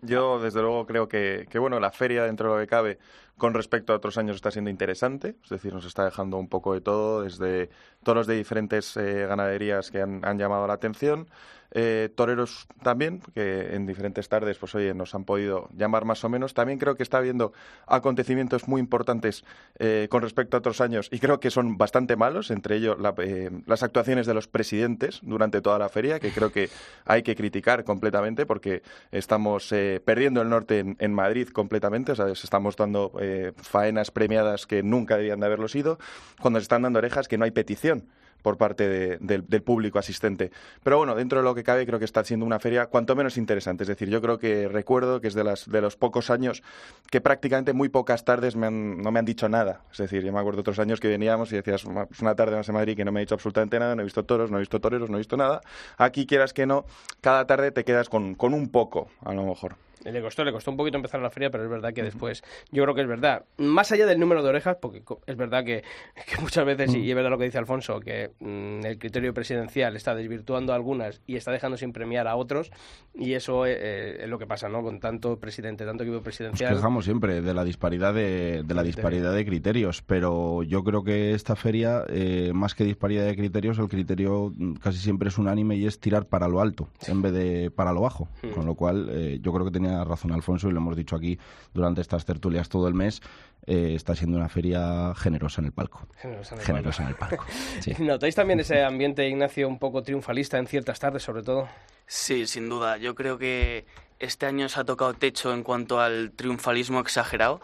Yo, 0.00 0.38
desde 0.38 0.60
luego, 0.60 0.86
creo 0.86 1.08
que, 1.08 1.46
que, 1.50 1.58
bueno, 1.58 1.80
la 1.80 1.90
feria, 1.90 2.24
dentro 2.24 2.50
de 2.50 2.54
lo 2.54 2.60
que 2.60 2.68
cabe, 2.68 2.98
con 3.36 3.54
respecto 3.54 3.92
a 3.92 3.96
otros 3.96 4.18
años, 4.18 4.36
está 4.36 4.50
siendo 4.50 4.70
interesante. 4.70 5.36
Es 5.42 5.50
decir, 5.50 5.72
nos 5.72 5.84
está 5.84 6.04
dejando 6.04 6.36
un 6.36 6.48
poco 6.48 6.74
de 6.74 6.80
todo, 6.80 7.22
desde 7.22 7.70
toros 8.02 8.26
de 8.26 8.36
diferentes 8.36 8.96
eh, 8.96 9.26
ganaderías 9.26 9.90
que 9.90 10.00
han 10.00 10.38
llamado 10.38 10.66
la 10.66 10.74
atención. 10.74 11.28
Eh, 11.76 12.08
toreros 12.14 12.68
también, 12.84 13.20
que 13.34 13.74
en 13.74 13.84
diferentes 13.84 14.28
tardes, 14.28 14.58
pues 14.58 14.76
oye, 14.76 14.94
nos 14.94 15.12
han 15.16 15.24
podido 15.24 15.68
llamar 15.76 16.04
más 16.04 16.22
o 16.22 16.28
menos. 16.28 16.54
También 16.54 16.78
creo 16.78 16.94
que 16.94 17.02
está 17.02 17.18
habiendo 17.18 17.52
acontecimientos 17.88 18.68
muy 18.68 18.80
importantes 18.80 19.44
eh, 19.80 20.06
con 20.08 20.22
respecto 20.22 20.56
a 20.56 20.60
otros 20.60 20.80
años 20.80 21.08
y 21.10 21.18
creo 21.18 21.40
que 21.40 21.50
son 21.50 21.76
bastante 21.76 22.14
malos, 22.14 22.52
entre 22.52 22.76
ellos 22.76 23.00
la- 23.00 23.12
eh, 23.18 23.50
las 23.66 23.82
actuaciones 23.82 24.26
de 24.26 24.34
los 24.34 24.46
presidentes 24.46 25.18
durante 25.22 25.60
toda 25.60 25.80
la 25.80 25.88
feria, 25.88 26.20
que 26.20 26.30
creo 26.30 26.52
que 26.52 26.70
hay 27.06 27.24
que 27.24 27.34
criticar 27.34 27.82
completamente 27.82 28.46
porque 28.46 28.82
estamos 29.10 29.72
eh, 29.72 30.00
perdiendo 30.04 30.42
el 30.42 30.50
norte 30.50 30.94
en, 30.98 31.14
Madrid 31.14 31.48
completamente, 31.48 32.12
o 32.12 32.14
sea, 32.14 32.26
se 32.34 32.46
estamos 32.46 32.76
dando 32.76 33.12
eh, 33.20 33.52
faenas 33.56 34.12
premiadas 34.12 34.66
que 34.66 34.84
nunca 34.84 35.16
debían 35.16 35.40
de 35.40 35.46
haberlo 35.46 35.66
sido, 35.66 35.98
cuando 36.40 36.60
se 36.60 36.64
están 36.64 36.82
dando 36.82 37.00
orejas 37.00 37.26
que 37.26 37.36
no 37.36 37.44
hay 37.44 37.50
petición 37.50 38.04
por 38.44 38.58
parte 38.58 38.86
de- 38.86 39.16
del, 39.20 39.62
público 39.62 39.98
asistente. 39.98 40.50
Pero 40.82 40.98
bueno, 40.98 41.14
dentro 41.14 41.38
de 41.38 41.44
lo 41.44 41.54
que 41.54 41.64
cabe, 41.64 41.86
creo 41.86 41.98
que 41.98 42.04
está 42.04 42.22
siendo 42.24 42.44
una 42.44 42.60
feria 42.60 42.86
cuanto 42.86 43.16
menos 43.16 43.38
interesante. 43.38 43.84
Es 43.84 43.88
decir, 43.88 44.10
yo 44.10 44.20
creo 44.20 44.38
que 44.38 44.68
recuerdo 44.68 45.22
que 45.22 45.28
es 45.28 45.34
de, 45.34 45.44
las, 45.44 45.66
de 45.70 45.80
los 45.80 45.96
pocos 45.96 46.28
años 46.28 46.62
que 47.10 47.22
prácticamente 47.22 47.72
muy 47.72 47.88
pocas 47.88 48.26
tardes 48.26 48.54
me 48.54 48.66
han- 48.66 49.00
no 49.00 49.10
me 49.10 49.18
han 49.18 49.24
dicho 49.24 49.48
nada. 49.48 49.80
Es 49.90 49.96
decir, 49.96 50.22
yo 50.22 50.30
me 50.30 50.40
acuerdo 50.40 50.60
otros 50.60 50.78
años 50.78 51.00
que 51.00 51.08
veníamos 51.08 51.50
y 51.52 51.56
decías, 51.56 51.86
"Ma- 51.86 52.06
es 52.10 52.20
una 52.20 52.34
tarde 52.34 52.54
más 52.56 52.68
en 52.68 52.74
Madrid 52.74 52.94
que 52.96 53.04
no 53.06 53.12
me 53.12 53.20
ha 53.20 53.22
dicho 53.22 53.34
absolutamente 53.34 53.78
nada, 53.78 53.94
no 53.96 54.02
he 54.02 54.04
visto 54.04 54.22
toros, 54.26 54.50
no 54.50 54.58
he 54.58 54.60
visto 54.60 54.78
toreros, 54.78 55.08
no 55.08 55.16
he 55.16 55.20
visto 55.20 55.38
nada. 55.38 55.62
Aquí, 55.96 56.26
quieras 56.26 56.52
que 56.52 56.66
no, 56.66 56.84
cada 57.22 57.46
tarde 57.46 57.70
te 57.70 57.84
quedas 57.84 58.10
con, 58.10 58.34
con 58.34 58.52
un 58.52 58.68
poco, 58.68 59.08
a 59.24 59.32
lo 59.32 59.44
mejor. 59.44 59.76
Le 60.04 60.22
costó, 60.22 60.44
le 60.44 60.52
costó 60.52 60.70
un 60.70 60.76
poquito 60.76 60.96
empezar 60.96 61.20
la 61.20 61.30
feria, 61.30 61.50
pero 61.50 61.64
es 61.64 61.70
verdad 61.70 61.92
que 61.92 62.02
después, 62.02 62.42
yo 62.70 62.82
creo 62.82 62.94
que 62.94 63.00
es 63.00 63.08
verdad. 63.08 63.44
Más 63.58 63.90
allá 63.92 64.06
del 64.06 64.20
número 64.20 64.42
de 64.42 64.48
orejas, 64.50 64.76
porque 64.80 65.02
es 65.26 65.36
verdad 65.36 65.64
que, 65.64 65.82
que 66.26 66.40
muchas 66.40 66.64
veces, 66.64 66.94
y 66.94 67.08
es 67.08 67.14
verdad 67.16 67.30
lo 67.30 67.38
que 67.38 67.44
dice 67.44 67.58
Alfonso, 67.58 68.00
que 68.00 68.30
mm, 68.40 68.84
el 68.84 68.98
criterio 68.98 69.32
presidencial 69.32 69.96
está 69.96 70.14
desvirtuando 70.14 70.72
a 70.72 70.76
algunas 70.76 71.20
y 71.26 71.36
está 71.36 71.52
dejando 71.52 71.76
sin 71.76 71.92
premiar 71.92 72.28
a 72.28 72.36
otros, 72.36 72.70
y 73.14 73.32
eso 73.32 73.66
eh, 73.66 73.76
eh, 73.76 74.16
es 74.22 74.28
lo 74.28 74.38
que 74.38 74.46
pasa, 74.46 74.68
¿no? 74.68 74.82
Con 74.82 75.00
tanto 75.00 75.38
presidente, 75.38 75.84
tanto 75.84 76.02
equipo 76.02 76.16
Nos 76.16 76.24
presidencial. 76.24 76.74
quejamos 76.74 77.04
siempre 77.04 77.40
de 77.40 77.54
la 77.54 77.64
disparidad 77.64 78.12
de, 78.12 78.62
de 78.62 78.74
la 78.74 78.82
disparidad 78.82 79.34
de 79.34 79.44
criterios, 79.44 80.02
pero 80.02 80.62
yo 80.62 80.84
creo 80.84 81.02
que 81.02 81.32
esta 81.32 81.56
feria, 81.56 82.04
eh, 82.08 82.52
más 82.54 82.74
que 82.74 82.84
disparidad 82.84 83.24
de 83.24 83.36
criterios, 83.36 83.78
el 83.78 83.88
criterio 83.88 84.52
mm, 84.54 84.74
casi 84.74 84.98
siempre 84.98 85.28
es 85.28 85.38
unánime 85.38 85.76
y 85.76 85.86
es 85.86 85.98
tirar 86.00 86.26
para 86.26 86.48
lo 86.48 86.60
alto 86.60 86.88
en 87.06 87.22
vez 87.22 87.32
de 87.32 87.70
para 87.70 87.92
lo 87.92 88.02
bajo. 88.02 88.28
Hmm. 88.42 88.50
Con 88.50 88.66
lo 88.66 88.74
cual, 88.74 89.08
eh, 89.10 89.38
yo 89.40 89.52
creo 89.52 89.64
que 89.64 89.72
tenía 89.72 89.93
tiene 89.94 90.04
razón 90.04 90.32
Alfonso 90.32 90.68
y 90.68 90.72
lo 90.72 90.78
hemos 90.78 90.96
dicho 90.96 91.16
aquí 91.16 91.38
durante 91.72 92.00
estas 92.00 92.24
tertulias 92.24 92.68
todo 92.68 92.88
el 92.88 92.94
mes. 92.94 93.22
Eh, 93.66 93.94
está 93.94 94.14
siendo 94.14 94.36
una 94.36 94.48
feria 94.48 95.14
generosa 95.14 95.60
en 95.60 95.66
el 95.66 95.72
palco. 95.72 96.06
Generosa 96.16 96.54
en 96.54 96.60
el 96.60 96.66
Generosa 96.66 97.02
en 97.08 97.14
palco. 97.14 97.34
el 97.34 97.38
palco. 97.38 97.52
sí. 97.80 97.94
¿Notáis 98.00 98.34
también 98.34 98.60
ese 98.60 98.82
ambiente, 98.82 99.26
Ignacio, 99.28 99.68
un 99.68 99.78
poco 99.78 100.02
triunfalista 100.02 100.58
en 100.58 100.66
ciertas 100.66 100.98
tardes, 100.98 101.22
sobre 101.22 101.42
todo? 101.42 101.68
Sí, 102.06 102.46
sin 102.46 102.68
duda. 102.68 102.98
Yo 102.98 103.14
creo 103.14 103.38
que 103.38 103.86
este 104.18 104.46
año 104.46 104.68
se 104.68 104.80
ha 104.80 104.84
tocado 104.84 105.14
techo 105.14 105.54
en 105.54 105.62
cuanto 105.62 106.00
al 106.00 106.32
triunfalismo 106.32 107.00
exagerado 107.00 107.60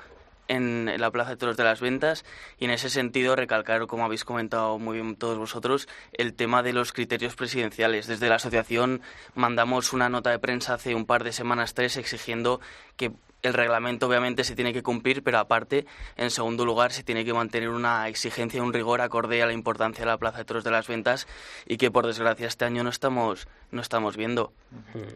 en 0.50 0.90
la 0.98 1.10
Plaza 1.12 1.30
de 1.30 1.36
Toros 1.36 1.56
de 1.56 1.62
las 1.62 1.80
Ventas 1.80 2.24
y 2.58 2.64
en 2.64 2.72
ese 2.72 2.90
sentido 2.90 3.36
recalcar, 3.36 3.86
como 3.86 4.04
habéis 4.04 4.24
comentado 4.24 4.78
muy 4.80 5.00
bien 5.00 5.14
todos 5.14 5.38
vosotros, 5.38 5.88
el 6.12 6.34
tema 6.34 6.64
de 6.64 6.72
los 6.72 6.92
criterios 6.92 7.36
presidenciales. 7.36 8.08
Desde 8.08 8.28
la 8.28 8.34
asociación 8.34 9.00
mandamos 9.34 9.92
una 9.92 10.08
nota 10.08 10.30
de 10.30 10.40
prensa 10.40 10.74
hace 10.74 10.94
un 10.96 11.06
par 11.06 11.22
de 11.22 11.32
semanas, 11.32 11.74
tres, 11.74 11.96
exigiendo 11.96 12.60
que 12.96 13.12
el 13.42 13.54
reglamento 13.54 14.06
obviamente 14.06 14.44
se 14.44 14.54
tiene 14.54 14.72
que 14.72 14.82
cumplir, 14.82 15.22
pero 15.22 15.38
aparte, 15.38 15.86
en 16.16 16.30
segundo 16.30 16.66
lugar, 16.66 16.92
se 16.92 17.02
tiene 17.02 17.24
que 17.24 17.32
mantener 17.32 17.70
una 17.70 18.08
exigencia 18.08 18.62
un 18.62 18.72
rigor 18.72 19.00
acorde 19.00 19.42
a 19.42 19.46
la 19.46 19.52
importancia 19.52 20.04
de 20.04 20.10
la 20.10 20.18
Plaza 20.18 20.38
de 20.38 20.44
Toros 20.44 20.64
de 20.64 20.70
las 20.70 20.88
Ventas 20.88 21.26
y 21.66 21.76
que 21.76 21.90
por 21.90 22.06
desgracia 22.06 22.46
este 22.46 22.64
año 22.64 22.82
no 22.82 22.90
estamos, 22.90 23.48
no 23.70 23.80
estamos 23.80 24.16
viendo. 24.16 24.52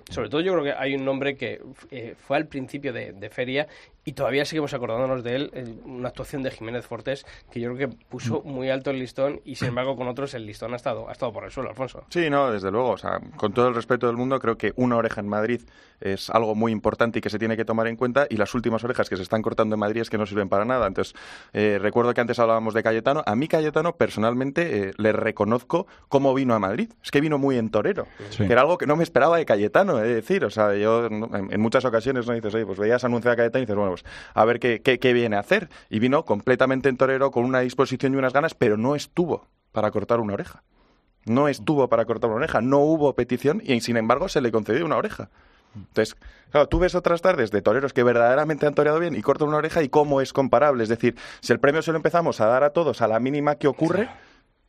Sobre 0.09 0.31
todo 0.31 0.41
yo 0.41 0.53
creo 0.53 0.65
que 0.65 0.73
hay 0.73 0.95
un 0.95 1.05
nombre 1.05 1.37
que 1.37 1.61
eh, 1.91 2.15
fue 2.19 2.37
al 2.39 2.47
principio 2.47 2.93
de, 2.93 3.13
de 3.13 3.31
feria 3.31 3.69
y 4.05 4.13
todavía 4.13 4.45
seguimos 4.45 4.75
acordándonos 4.75 5.23
de 5.25 5.37
él, 5.37 5.81
una 5.85 6.09
actuación 6.09 6.43
de 6.43 6.51
Jiménez 6.51 6.87
Fortés 6.87 7.27
que 7.51 7.61
yo 7.61 7.75
creo 7.75 7.89
que 7.89 7.97
puso 8.09 8.43
muy 8.43 8.71
alto 8.71 8.91
el 8.91 8.99
listón 8.99 9.41
y 9.45 9.57
sin 9.57 9.69
embargo 9.69 9.97
con 9.97 10.09
otros 10.09 10.35
el 10.35 10.47
listón 10.47 10.73
ha 10.75 10.77
estado, 10.77 11.09
ha 11.09 11.13
estado 11.13 11.33
por 11.33 11.45
el 11.45 11.51
suelo, 11.51 11.71
Alfonso. 11.71 12.05
Sí, 12.11 12.29
no, 12.31 12.51
desde 12.51 12.71
luego. 12.71 12.91
O 12.91 12.99
sea, 12.99 13.21
con 13.37 13.53
todo 13.53 13.69
el 13.69 13.75
respeto 13.75 14.07
del 14.07 14.17
mundo, 14.17 14.39
creo 14.39 14.57
que 14.57 14.73
una 14.77 14.97
oreja 14.97 15.21
en 15.21 15.29
Madrid 15.29 15.63
es 16.01 16.29
algo 16.31 16.55
muy 16.55 16.73
importante 16.73 17.19
y 17.19 17.23
que 17.23 17.31
se 17.31 17.39
tiene 17.39 17.57
que 17.57 17.65
tomar 17.65 17.87
en 17.87 17.97
cuenta. 17.97 18.27
Y 18.29 18.37
las 18.37 18.55
últimas 18.55 18.85
orejas 18.85 19.09
que 19.09 19.17
se 19.17 19.23
están 19.23 19.43
cortando 19.43 19.75
en 19.75 19.81
Madrid 19.81 20.03
es 20.03 20.11
que 20.11 20.19
no 20.19 20.27
sirven 20.27 20.49
para 20.49 20.65
nada. 20.65 20.87
Entonces, 20.87 21.15
eh, 21.53 21.79
recuerdo 21.81 22.13
que 22.13 22.21
antes 22.21 22.39
hablábamos 22.39 22.75
de 22.75 22.83
Cayetano. 22.83 23.23
A 23.25 23.35
mí, 23.37 23.49
Cayetano, 23.49 23.97
personalmente, 23.97 24.89
eh, 24.89 24.93
le 24.99 25.13
reconozco 25.13 25.87
cómo 26.09 26.35
vino 26.35 26.55
a 26.55 26.59
Madrid. 26.59 26.91
Es 27.03 27.11
que 27.11 27.21
vino 27.21 27.39
muy 27.39 27.57
en 27.57 27.71
torero. 27.71 28.07
Sí. 28.31 28.47
Que 28.47 28.53
era 28.53 28.63
algo 28.63 28.77
que 28.77 28.87
no 28.87 28.97
me 28.97 29.05
esperaba 29.05 29.39
de 29.39 29.47
Cayetano, 29.47 30.03
es 30.03 30.15
decir. 30.15 30.45
O 30.45 30.51
sea, 30.51 30.75
yo 30.75 31.07
en, 31.07 31.51
en 31.51 31.61
muchas 31.61 31.85
ocasiones 31.85 32.27
no 32.27 32.35
dices, 32.35 32.55
oye, 32.55 32.67
pues 32.67 32.79
veías 32.79 33.03
anunciar 33.05 33.33
a 33.33 33.37
Cayetano 33.37 33.63
y 33.63 33.67
dices, 33.67 33.77
bueno, 33.77 33.94
a 34.33 34.45
ver 34.45 34.59
qué 34.59 35.13
viene 35.13 35.37
a 35.37 35.41
hacer. 35.41 35.69
Y 35.91 35.99
vino 35.99 36.25
completamente 36.25 36.89
en 36.89 36.97
torero, 36.97 37.31
con 37.31 37.45
una 37.45 37.61
disposición 37.61 38.15
y 38.15 38.17
unas 38.17 38.33
ganas, 38.33 38.55
pero 38.55 38.77
no 38.77 38.95
estuvo 38.97 39.47
para 39.73 39.91
cortar 39.91 40.21
una 40.21 40.35
oreja. 40.35 40.63
No 41.27 41.49
estuvo 41.49 41.89
para 41.89 42.05
cortar 42.05 42.31
una 42.31 42.39
oreja, 42.39 42.61
no 42.61 42.79
hubo 42.81 43.15
petición 43.15 43.63
y 43.65 43.81
sin 43.81 43.97
embargo 43.97 44.29
se 44.29 44.41
le 44.41 44.53
concedió 44.53 44.85
una 44.85 44.97
oreja. 44.97 45.31
Entonces, 45.75 46.17
claro, 46.51 46.69
tú 46.69 46.79
ves 46.79 46.95
otras 46.95 47.21
tardes 47.23 47.51
de 47.51 47.63
toreros 47.63 47.93
que 47.93 48.03
verdaderamente 48.03 48.67
han 48.67 48.75
toreado 48.75 49.01
bien 49.01 49.17
y 49.17 49.23
cortan 49.23 49.49
una 49.49 49.57
oreja 49.57 49.83
y 49.83 49.89
cómo 49.89 50.21
es 50.21 50.33
comparable. 50.33 50.83
Es 50.83 50.89
decir, 50.89 51.17
si 51.41 51.53
el 51.53 51.61
premio 51.61 51.83
se 51.83 51.91
lo 51.91 51.97
empezamos 51.97 52.41
a 52.41 52.47
dar 52.47 52.63
a 52.63 52.71
todos 52.71 53.03
a 53.03 53.09
la 53.09 53.19
mínima 53.21 53.57
que 53.57 53.67
ocurre, 53.67 54.09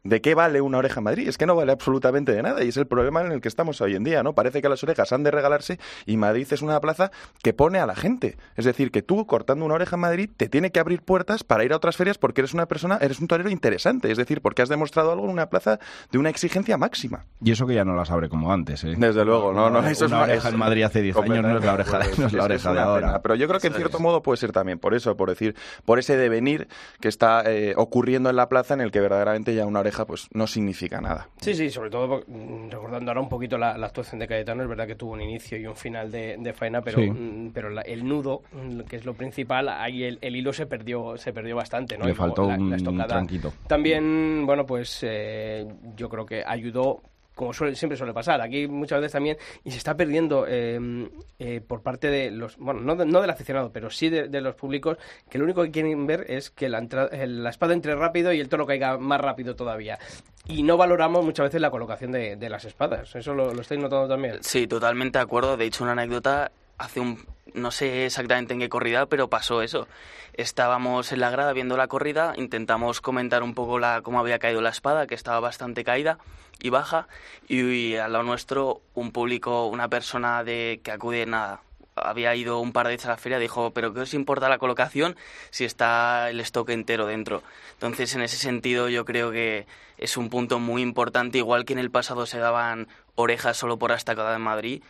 ¿de 0.06 0.22
qué 0.22 0.36
vale 0.36 0.62
una 0.62 0.78
oreja 0.78 1.02
en 1.02 1.04
Madrid? 1.04 1.28
Es 1.28 1.38
que 1.38 1.46
no 1.46 1.56
vale 1.56 1.74
absolutamente 1.74 2.32
de 2.32 2.42
nada 2.42 2.64
y 2.64 2.70
es 2.70 2.78
el 2.78 2.88
problema 2.88 3.22
en 3.22 3.34
el 3.34 3.42
que 3.42 3.50
estamos 3.50 3.82
hoy 3.82 3.96
en 3.96 4.04
día, 4.06 4.24
¿no? 4.24 4.34
Parece 4.34 4.62
que 4.62 4.70
las 4.70 4.82
orejas 4.84 5.12
han 5.12 5.24
de 5.24 5.32
regalarse 5.32 5.80
y 6.06 6.16
Madrid 6.16 6.48
es 6.52 6.62
una 6.62 6.80
plaza 6.80 7.12
que 7.44 7.54
pone 7.54 7.80
a 7.80 7.86
la 7.86 7.96
gente. 7.96 8.38
Es 8.56 8.64
decir, 8.66 8.92
que 8.92 9.02
tú 9.02 9.26
cortando 9.26 9.66
una 9.66 9.74
oreja 9.76 9.98
en 9.98 10.02
Madrid 10.02 10.30
te 10.38 10.48
tiene 10.48 10.72
que 10.72 10.80
abrir 10.80 11.02
puertas 11.02 11.44
para 11.44 11.66
ir 11.66 11.74
a 11.74 11.76
otras 11.76 11.98
ferias 11.98 12.18
porque 12.18 12.42
eres 12.42 12.54
una 12.54 12.68
persona, 12.68 12.98
eres 13.02 13.20
un 13.20 13.28
torero 13.28 13.50
interesante. 13.50 14.12
Es 14.12 14.18
decir, 14.18 14.42
porque 14.42 14.62
has 14.62 14.70
demostrado 14.70 15.12
algo 15.12 15.26
en 15.26 15.32
una 15.32 15.50
plaza 15.50 15.80
de 16.12 16.18
una 16.20 16.30
exigencia 16.30 16.78
máxima. 16.78 17.26
Y 17.44 17.52
eso 17.52 17.66
que 17.68 17.74
ya 17.74 17.84
no 17.84 17.96
las 17.96 18.12
abre 18.12 18.30
como 18.30 18.54
antes, 18.54 18.84
¿eh? 18.84 18.94
Desde 18.98 19.26
luego, 19.26 19.52
no, 19.54 19.70
no, 19.70 19.80
eso 19.80 20.06
es 20.06 20.12
una 20.12 20.18
una- 20.18 20.24
oreja 20.26 20.48
es- 20.48 20.54
en 20.54 20.60
Madrid 20.60 20.84
hace 20.84 21.02
10 21.02 21.18
años 21.18 21.42
no 21.44 21.58
es 21.58 21.66
la 21.66 21.74
oreja, 21.74 21.98
no 22.00 22.06
es 22.06 22.20
la 22.20 22.26
es- 22.28 22.34
oreja 22.46 22.70
es 22.70 22.76
de 22.76 22.80
ahora. 22.82 23.08
pena. 23.08 23.22
Pero 23.22 23.36
yo 23.36 23.48
creo 23.48 23.60
que 23.60 23.68
en 23.68 23.74
cierto 23.74 23.98
es. 23.98 24.04
modo 24.04 24.22
puede 24.22 24.38
ser 24.38 24.52
también 24.52 24.78
por 24.78 24.94
eso, 24.94 25.18
por 25.18 25.30
decir, 25.30 25.56
por 25.84 25.98
ese 25.98 26.16
devenir 26.16 26.68
que 27.00 27.08
está 27.08 27.42
eh, 27.46 27.74
ocurriendo 27.76 28.30
en 28.30 28.36
la 28.36 28.50
plaza 28.50 28.76
en 28.76 28.82
el 28.82 28.92
que 28.92 29.00
verdaderamente 29.00 29.56
ya 29.56 29.66
una 29.66 29.80
oreja 29.80 29.95
pues 30.04 30.28
no 30.34 30.46
significa 30.48 31.00
nada. 31.00 31.30
Sí, 31.40 31.54
sí, 31.54 31.70
sobre 31.70 31.90
todo 31.90 32.24
mm, 32.28 32.70
recordando 32.72 33.12
ahora 33.12 33.22
un 33.22 33.30
poquito 33.30 33.58
la, 33.58 33.78
la 33.78 33.86
actuación 33.86 34.20
de 34.20 34.28
Cayetano, 34.28 34.64
es 34.64 34.68
verdad 34.68 34.88
que 34.88 34.96
tuvo 34.96 35.14
un 35.14 35.22
inicio 35.22 35.58
y 35.58 35.66
un 35.66 35.76
final 35.78 36.12
de, 36.12 36.36
de 36.38 36.52
faena, 36.54 36.82
pero, 36.82 37.00
Sí. 37.00 37.10
mm, 37.10 37.52
pero 37.54 37.70
la- 37.70 37.84
el 37.84 38.06
nudo, 38.06 38.42
mm, 38.52 38.82
que 38.82 38.98
es 38.98 39.06
lo 39.06 39.14
principal, 39.14 39.70
ahí 39.70 40.04
el, 40.04 40.18
el 40.22 40.36
hilo 40.36 40.52
se 40.52 40.66
perdió, 40.66 41.16
se 41.18 41.32
perdió 41.32 41.56
bastante, 41.56 41.98
¿no? 41.98 42.06
Le 42.06 42.14
faltó 42.16 42.48
la- 42.50 42.56
un 42.58 43.08
tranquito. 43.08 43.54
También, 43.68 44.44
bueno, 44.46 44.66
pues 44.66 45.00
eh, 45.04 45.66
yo 45.96 46.10
creo 46.10 46.26
que 46.26 46.44
ayudó 46.46 47.02
como 47.36 47.54
suele- 47.54 47.76
siempre 47.76 47.98
suele 47.98 48.14
pasar, 48.14 48.42
aquí 48.42 48.68
muchas 48.68 49.00
veces 49.02 49.12
también, 49.12 49.38
y 49.64 49.72
se 49.72 49.78
está 49.78 49.96
perdiendo 49.96 50.46
eh, 50.48 51.10
eh, 51.38 51.62
por 51.66 51.82
parte 51.84 52.10
de 52.10 52.32
los, 52.32 52.58
bueno, 52.58 52.80
no, 52.82 52.96
de- 52.96 53.06
no 53.06 53.22
del 53.22 53.30
aficionado, 53.30 53.72
pero 53.72 53.90
sí 53.90 54.10
de, 54.10 54.42
los 54.42 54.56
públicos, 54.56 54.98
que 55.30 55.38
lo 55.38 55.44
único 55.44 55.62
que 55.64 55.72
quieren 55.72 56.08
ver 56.08 56.26
es 56.30 56.50
que 56.50 56.70
la, 56.70 56.80
entra- 56.80 57.10
el- 57.12 57.44
la 57.44 57.50
espada 57.50 57.74
entre 57.74 57.94
rápido 57.96 58.32
y 58.34 58.40
el 58.40 58.50
toro 58.50 58.66
caiga 58.66 58.98
más 58.98 59.22
rápido 59.22 59.56
todavía. 59.56 60.00
Y 60.48 60.64
no 60.64 60.78
valoramos 60.78 61.26
muchas 61.26 61.46
veces 61.46 61.60
la 61.60 61.72
colocación 61.72 62.12
de, 62.12 62.36
de 62.36 62.50
las 62.50 62.66
espadas, 62.66 63.16
eso 63.16 63.34
lo, 63.34 63.54
lo 63.54 63.62
estáis 63.62 63.82
notando 63.82 64.08
también. 64.08 64.38
Sí, 64.42 64.68
totalmente 64.68 65.18
de 65.18 65.24
acuerdo. 65.24 65.58
De 65.58 65.66
hecho, 65.66 65.84
una 65.84 65.94
anécdota, 65.94 66.52
hace 66.78 67.00
un, 67.00 67.26
no 67.54 67.72
sé 67.72 68.06
exactamente 68.06 68.54
en 68.54 68.60
qué 68.60 68.70
corrida, 68.70 69.06
pero 69.06 69.30
pasó 69.30 69.62
eso. 69.62 69.88
Estábamos 70.34 71.12
en 71.12 71.22
la 71.22 71.30
grada 71.30 71.54
viendo 71.54 71.78
la 71.78 71.88
corrida, 71.88 72.34
intentamos 72.36 73.02
comentar 73.02 73.44
un 73.44 73.54
poco 73.54 73.80
la, 73.80 74.02
cómo 74.02 74.20
había 74.20 74.40
caído 74.40 74.62
la 74.62 74.70
espada, 74.70 75.08
que 75.08 75.16
estaba 75.16 75.40
bastante 75.40 75.84
caída 75.84 76.18
y 76.60 76.70
baja, 76.70 77.08
y, 77.48 77.96
al 77.96 78.14
lado 78.14 78.24
nuestro 78.24 78.82
un 78.94 79.12
público, 79.12 79.68
una 79.68 79.88
persona 79.88 80.44
de 80.44 80.82
que 80.84 80.92
acude 80.92 81.26
nada. 81.26 81.62
Había 81.96 82.36
ido 82.36 82.60
un 82.60 82.74
par 82.74 82.88
de 82.88 82.94
veces 82.94 83.06
a 83.06 83.12
la 83.12 83.18
feria, 83.18 83.40
dijo, 83.40 83.72
pero 83.72 83.94
¿qué 83.94 84.02
os 84.02 84.14
importa 84.14 84.50
la 84.50 84.58
colocación 84.58 85.16
si 85.50 85.64
está 85.64 86.30
el 86.30 86.42
stock 86.42 86.70
entero 86.70 87.06
dentro? 87.06 87.42
Entonces, 87.74 88.14
en 88.16 88.22
ese 88.22 88.36
sentido, 88.36 88.90
yo 88.90 89.06
creo 89.06 89.32
que 89.32 89.66
es 89.98 90.18
un 90.18 90.30
punto 90.30 90.60
muy 90.60 90.82
importante, 90.82 91.38
igual 91.38 91.64
que 91.64 91.72
en 91.72 91.80
el 91.80 91.92
pasado 91.92 92.26
se 92.26 92.38
daban 92.38 92.90
orejas 93.16 93.56
solo 93.56 93.78
por 93.78 93.92
la 93.92 93.96
estacada 93.96 94.36
en 94.36 94.42
Madrid, 94.42 94.84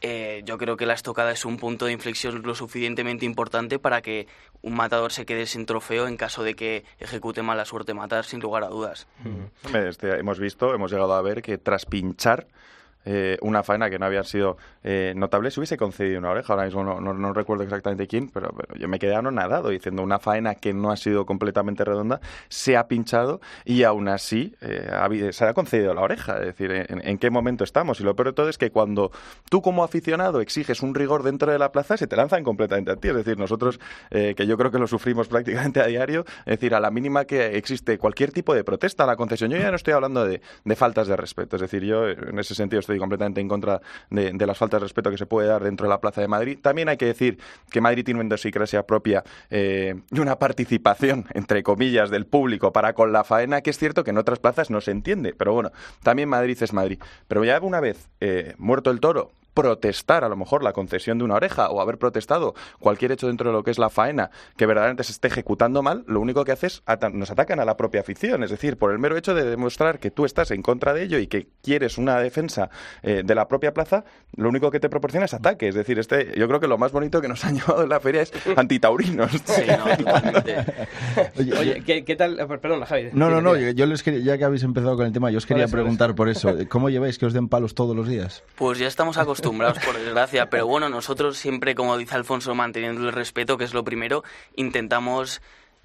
eh, 0.00 0.42
yo 0.44 0.58
creo 0.58 0.76
que 0.76 0.86
la 0.86 0.94
estocada 0.94 1.32
es 1.32 1.44
un 1.44 1.56
punto 1.56 1.86
de 1.86 1.92
inflexión 1.92 2.42
lo 2.42 2.54
suficientemente 2.54 3.24
importante 3.24 3.78
para 3.78 4.02
que 4.02 4.26
un 4.62 4.74
matador 4.74 5.12
se 5.12 5.24
quede 5.24 5.46
sin 5.46 5.64
trofeo 5.64 6.06
en 6.06 6.16
caso 6.16 6.42
de 6.42 6.54
que 6.54 6.84
ejecute 6.98 7.42
mala 7.42 7.64
suerte 7.64 7.94
matar, 7.94 8.24
sin 8.24 8.40
lugar 8.40 8.64
a 8.64 8.68
dudas. 8.68 9.06
Este, 9.72 10.18
hemos 10.18 10.38
visto, 10.38 10.74
hemos 10.74 10.90
llegado 10.92 11.14
a 11.14 11.22
ver 11.22 11.42
que 11.42 11.56
tras 11.56 11.86
pinchar 11.86 12.46
eh, 13.06 13.38
una 13.40 13.62
faena 13.62 13.88
que 13.88 13.98
no 13.98 14.06
había 14.06 14.24
sido 14.24 14.56
eh, 14.82 15.14
notable, 15.16 15.50
se 15.52 15.60
hubiese 15.60 15.76
concedido 15.76 16.18
una 16.18 16.30
oreja. 16.30 16.52
Ahora 16.52 16.66
mismo 16.66 16.82
no, 16.82 17.00
no, 17.00 17.32
recuerdo 17.32 17.62
exactamente 17.62 18.08
quién, 18.08 18.28
pero, 18.28 18.52
pero 18.56 18.78
yo 18.78 18.88
me 18.88 18.98
quedé 18.98 19.14
anonadado 19.14 19.68
diciendo 19.68 20.02
una 20.02 20.18
faena 20.18 20.56
que 20.56 20.74
no 20.74 20.90
ha 20.90 20.96
sido 20.96 21.24
completamente 21.24 21.84
redonda, 21.84 22.20
se 22.48 22.76
ha 22.76 22.88
pinchado 22.88 23.40
y 23.64 23.84
aún 23.84 24.08
así 24.08 24.54
eh, 24.60 25.30
se 25.32 25.44
ha 25.44 25.54
concedido 25.54 25.94
la 25.94 26.02
oreja. 26.02 26.40
Es 26.40 26.46
decir, 26.46 26.72
en, 26.72 27.00
en 27.06 27.18
qué 27.18 27.30
momento 27.30 27.62
estamos. 27.62 28.00
Y 28.00 28.04
lo 28.04 28.16
peor 28.16 28.28
de 28.28 28.32
todo 28.32 28.48
es 28.48 28.58
que 28.58 28.70
cuando 28.70 29.12
tú 29.48 29.62
como 29.62 29.84
aficionado 29.84 30.40
exiges 30.40 30.82
un 30.82 30.94
rigor 30.94 31.22
dentro 31.22 31.52
de 31.52 31.58
la 31.58 31.70
plaza, 31.70 31.96
se 31.96 32.08
te 32.08 32.16
lanzan 32.16 32.42
completamente 32.42 32.90
a 32.90 32.96
ti. 32.96 33.08
Es 33.08 33.14
decir, 33.14 33.38
nosotros, 33.38 33.78
eh, 34.10 34.34
que 34.36 34.46
yo 34.48 34.56
creo 34.56 34.72
que 34.72 34.78
lo 34.78 34.88
sufrimos 34.88 35.28
prácticamente 35.28 35.80
a 35.80 35.86
diario, 35.86 36.24
es 36.40 36.58
decir, 36.58 36.74
a 36.74 36.80
la 36.80 36.90
mínima 36.90 37.24
que 37.24 37.56
existe 37.56 37.98
cualquier 37.98 38.32
tipo 38.32 38.52
de 38.52 38.64
protesta 38.64 39.04
a 39.04 39.06
la 39.06 39.16
concesión, 39.16 39.50
yo 39.50 39.58
ya 39.58 39.70
no 39.70 39.76
estoy 39.76 39.94
hablando 39.94 40.24
de, 40.24 40.40
de 40.64 40.76
faltas 40.76 41.06
de 41.06 41.16
respeto. 41.16 41.56
Es 41.56 41.62
decir, 41.62 41.84
yo 41.84 42.08
en 42.08 42.38
ese 42.38 42.54
sentido 42.54 42.80
estoy 42.80 42.95
completamente 42.98 43.40
en 43.40 43.48
contra 43.48 43.80
de, 44.10 44.46
las 44.46 44.58
faltas 44.58 44.80
de 44.80 44.84
respeto 44.84 45.10
que 45.10 45.18
se 45.18 45.26
puede 45.26 45.48
dar 45.48 45.62
dentro 45.62 45.86
de 45.86 45.90
la 45.90 46.00
Plaza 46.00 46.20
de 46.20 46.28
Madrid. 46.28 46.58
También 46.60 46.88
hay 46.88 46.96
que 46.96 47.06
decir 47.06 47.38
que 47.70 47.80
Madrid 47.80 48.04
tiene 48.04 48.20
una 48.20 48.28
idiosincrasia 48.28 48.84
propia 48.84 49.24
eh, 49.50 49.94
y 50.10 50.18
una 50.20 50.38
participación, 50.38 51.26
entre 51.34 51.62
comillas, 51.62 52.10
del 52.10 52.26
público 52.26 52.72
para 52.72 52.92
con 52.92 53.12
la 53.12 53.24
faena, 53.24 53.60
que 53.60 53.70
es 53.70 53.78
cierto 53.78 54.04
que 54.04 54.10
en 54.10 54.18
otras 54.18 54.38
plazas 54.38 54.70
no 54.70 54.80
se 54.80 54.90
entiende. 54.90 55.34
Pero 55.34 55.52
bueno, 55.52 55.72
también 56.02 56.28
Madrid 56.28 56.56
es 56.60 56.72
Madrid. 56.72 56.98
Pero 57.28 57.44
ya 57.44 57.58
una 57.60 57.80
vez 57.80 58.08
eh, 58.20 58.54
muerto 58.58 58.90
el 58.90 59.00
toro, 59.00 59.30
protestar 59.56 60.22
a 60.22 60.28
lo 60.28 60.36
mejor 60.36 60.62
la 60.62 60.74
concesión 60.74 61.16
de 61.16 61.24
una 61.24 61.34
oreja 61.36 61.70
o 61.70 61.80
haber 61.80 61.96
protestado 61.98 62.54
cualquier 62.78 63.10
hecho 63.12 63.26
dentro 63.26 63.48
de 63.50 63.56
lo 63.56 63.64
que 63.64 63.70
es 63.70 63.78
la 63.78 63.88
faena 63.88 64.30
que 64.58 64.66
verdaderamente 64.66 65.02
se 65.02 65.12
esté 65.12 65.28
ejecutando 65.28 65.82
mal, 65.82 66.04
lo 66.06 66.20
único 66.20 66.44
que 66.44 66.52
hace 66.52 66.66
es 66.66 66.82
ata- 66.84 67.08
nos 67.08 67.30
atacan 67.30 67.58
a 67.58 67.64
la 67.64 67.76
propia 67.78 68.02
afición. 68.02 68.44
Es 68.44 68.50
decir, 68.50 68.76
por 68.76 68.92
el 68.92 68.98
mero 68.98 69.16
hecho 69.16 69.34
de 69.34 69.44
demostrar 69.44 69.98
que 69.98 70.10
tú 70.10 70.26
estás 70.26 70.50
en 70.50 70.60
contra 70.60 70.92
de 70.92 71.02
ello 71.04 71.18
y 71.18 71.26
que 71.26 71.48
quieres 71.62 71.96
una 71.96 72.20
defensa 72.20 72.68
eh, 73.02 73.22
de 73.24 73.34
la 73.34 73.48
propia 73.48 73.72
plaza, 73.72 74.04
lo 74.36 74.50
único 74.50 74.70
que 74.70 74.78
te 74.78 74.90
proporciona 74.90 75.24
es 75.24 75.32
ataque. 75.34 75.68
Es 75.68 75.74
decir, 75.74 75.98
este, 75.98 76.38
yo 76.38 76.46
creo 76.48 76.60
que 76.60 76.68
lo 76.68 76.76
más 76.76 76.92
bonito 76.92 77.22
que 77.22 77.28
nos 77.28 77.42
han 77.46 77.54
llevado 77.58 77.82
en 77.82 77.88
la 77.88 77.98
feria 77.98 78.20
es 78.22 78.32
antitaurinos. 78.56 79.30
Sí, 79.44 79.62
no, 79.78 79.96
totalmente. 80.04 80.64
Oye, 81.58 81.82
¿qué, 81.84 82.04
qué 82.04 82.16
tal? 82.16 82.38
eh, 82.38 82.46
Perdón, 82.60 82.84
Javi. 82.84 83.08
No, 83.12 83.30
no, 83.30 83.40
no, 83.40 83.56
yo, 83.56 83.70
yo 83.70 83.86
les 83.86 84.02
quería, 84.02 84.20
ya 84.20 84.38
que 84.38 84.44
habéis 84.44 84.62
empezado 84.62 84.96
con 84.96 85.06
el 85.06 85.12
tema, 85.12 85.30
yo 85.30 85.38
os 85.38 85.46
quería 85.46 85.66
preguntar 85.68 86.14
por 86.14 86.28
eso. 86.28 86.52
¿Cómo 86.68 86.90
lleváis 86.90 87.18
que 87.18 87.26
os 87.26 87.32
den 87.32 87.48
palos 87.48 87.74
todos 87.74 87.96
los 87.96 88.08
días? 88.08 88.42
Pues 88.56 88.78
ya 88.78 88.86
estamos 88.86 89.16
acostumbrados, 89.16 89.45
por 89.52 89.98
desgracia, 89.98 90.48
pero 90.50 90.66
bueno, 90.66 90.88
nosotros 90.88 91.36
siempre, 91.36 91.74
como 91.74 91.96
dice 91.96 92.14
Alfonso, 92.14 92.54
manteniendo 92.54 93.06
el 93.06 93.12
respeto, 93.12 93.56
que 93.58 93.64
es 93.64 93.74
lo 93.74 93.84
primero, 93.84 94.24
intentamos 94.54 95.40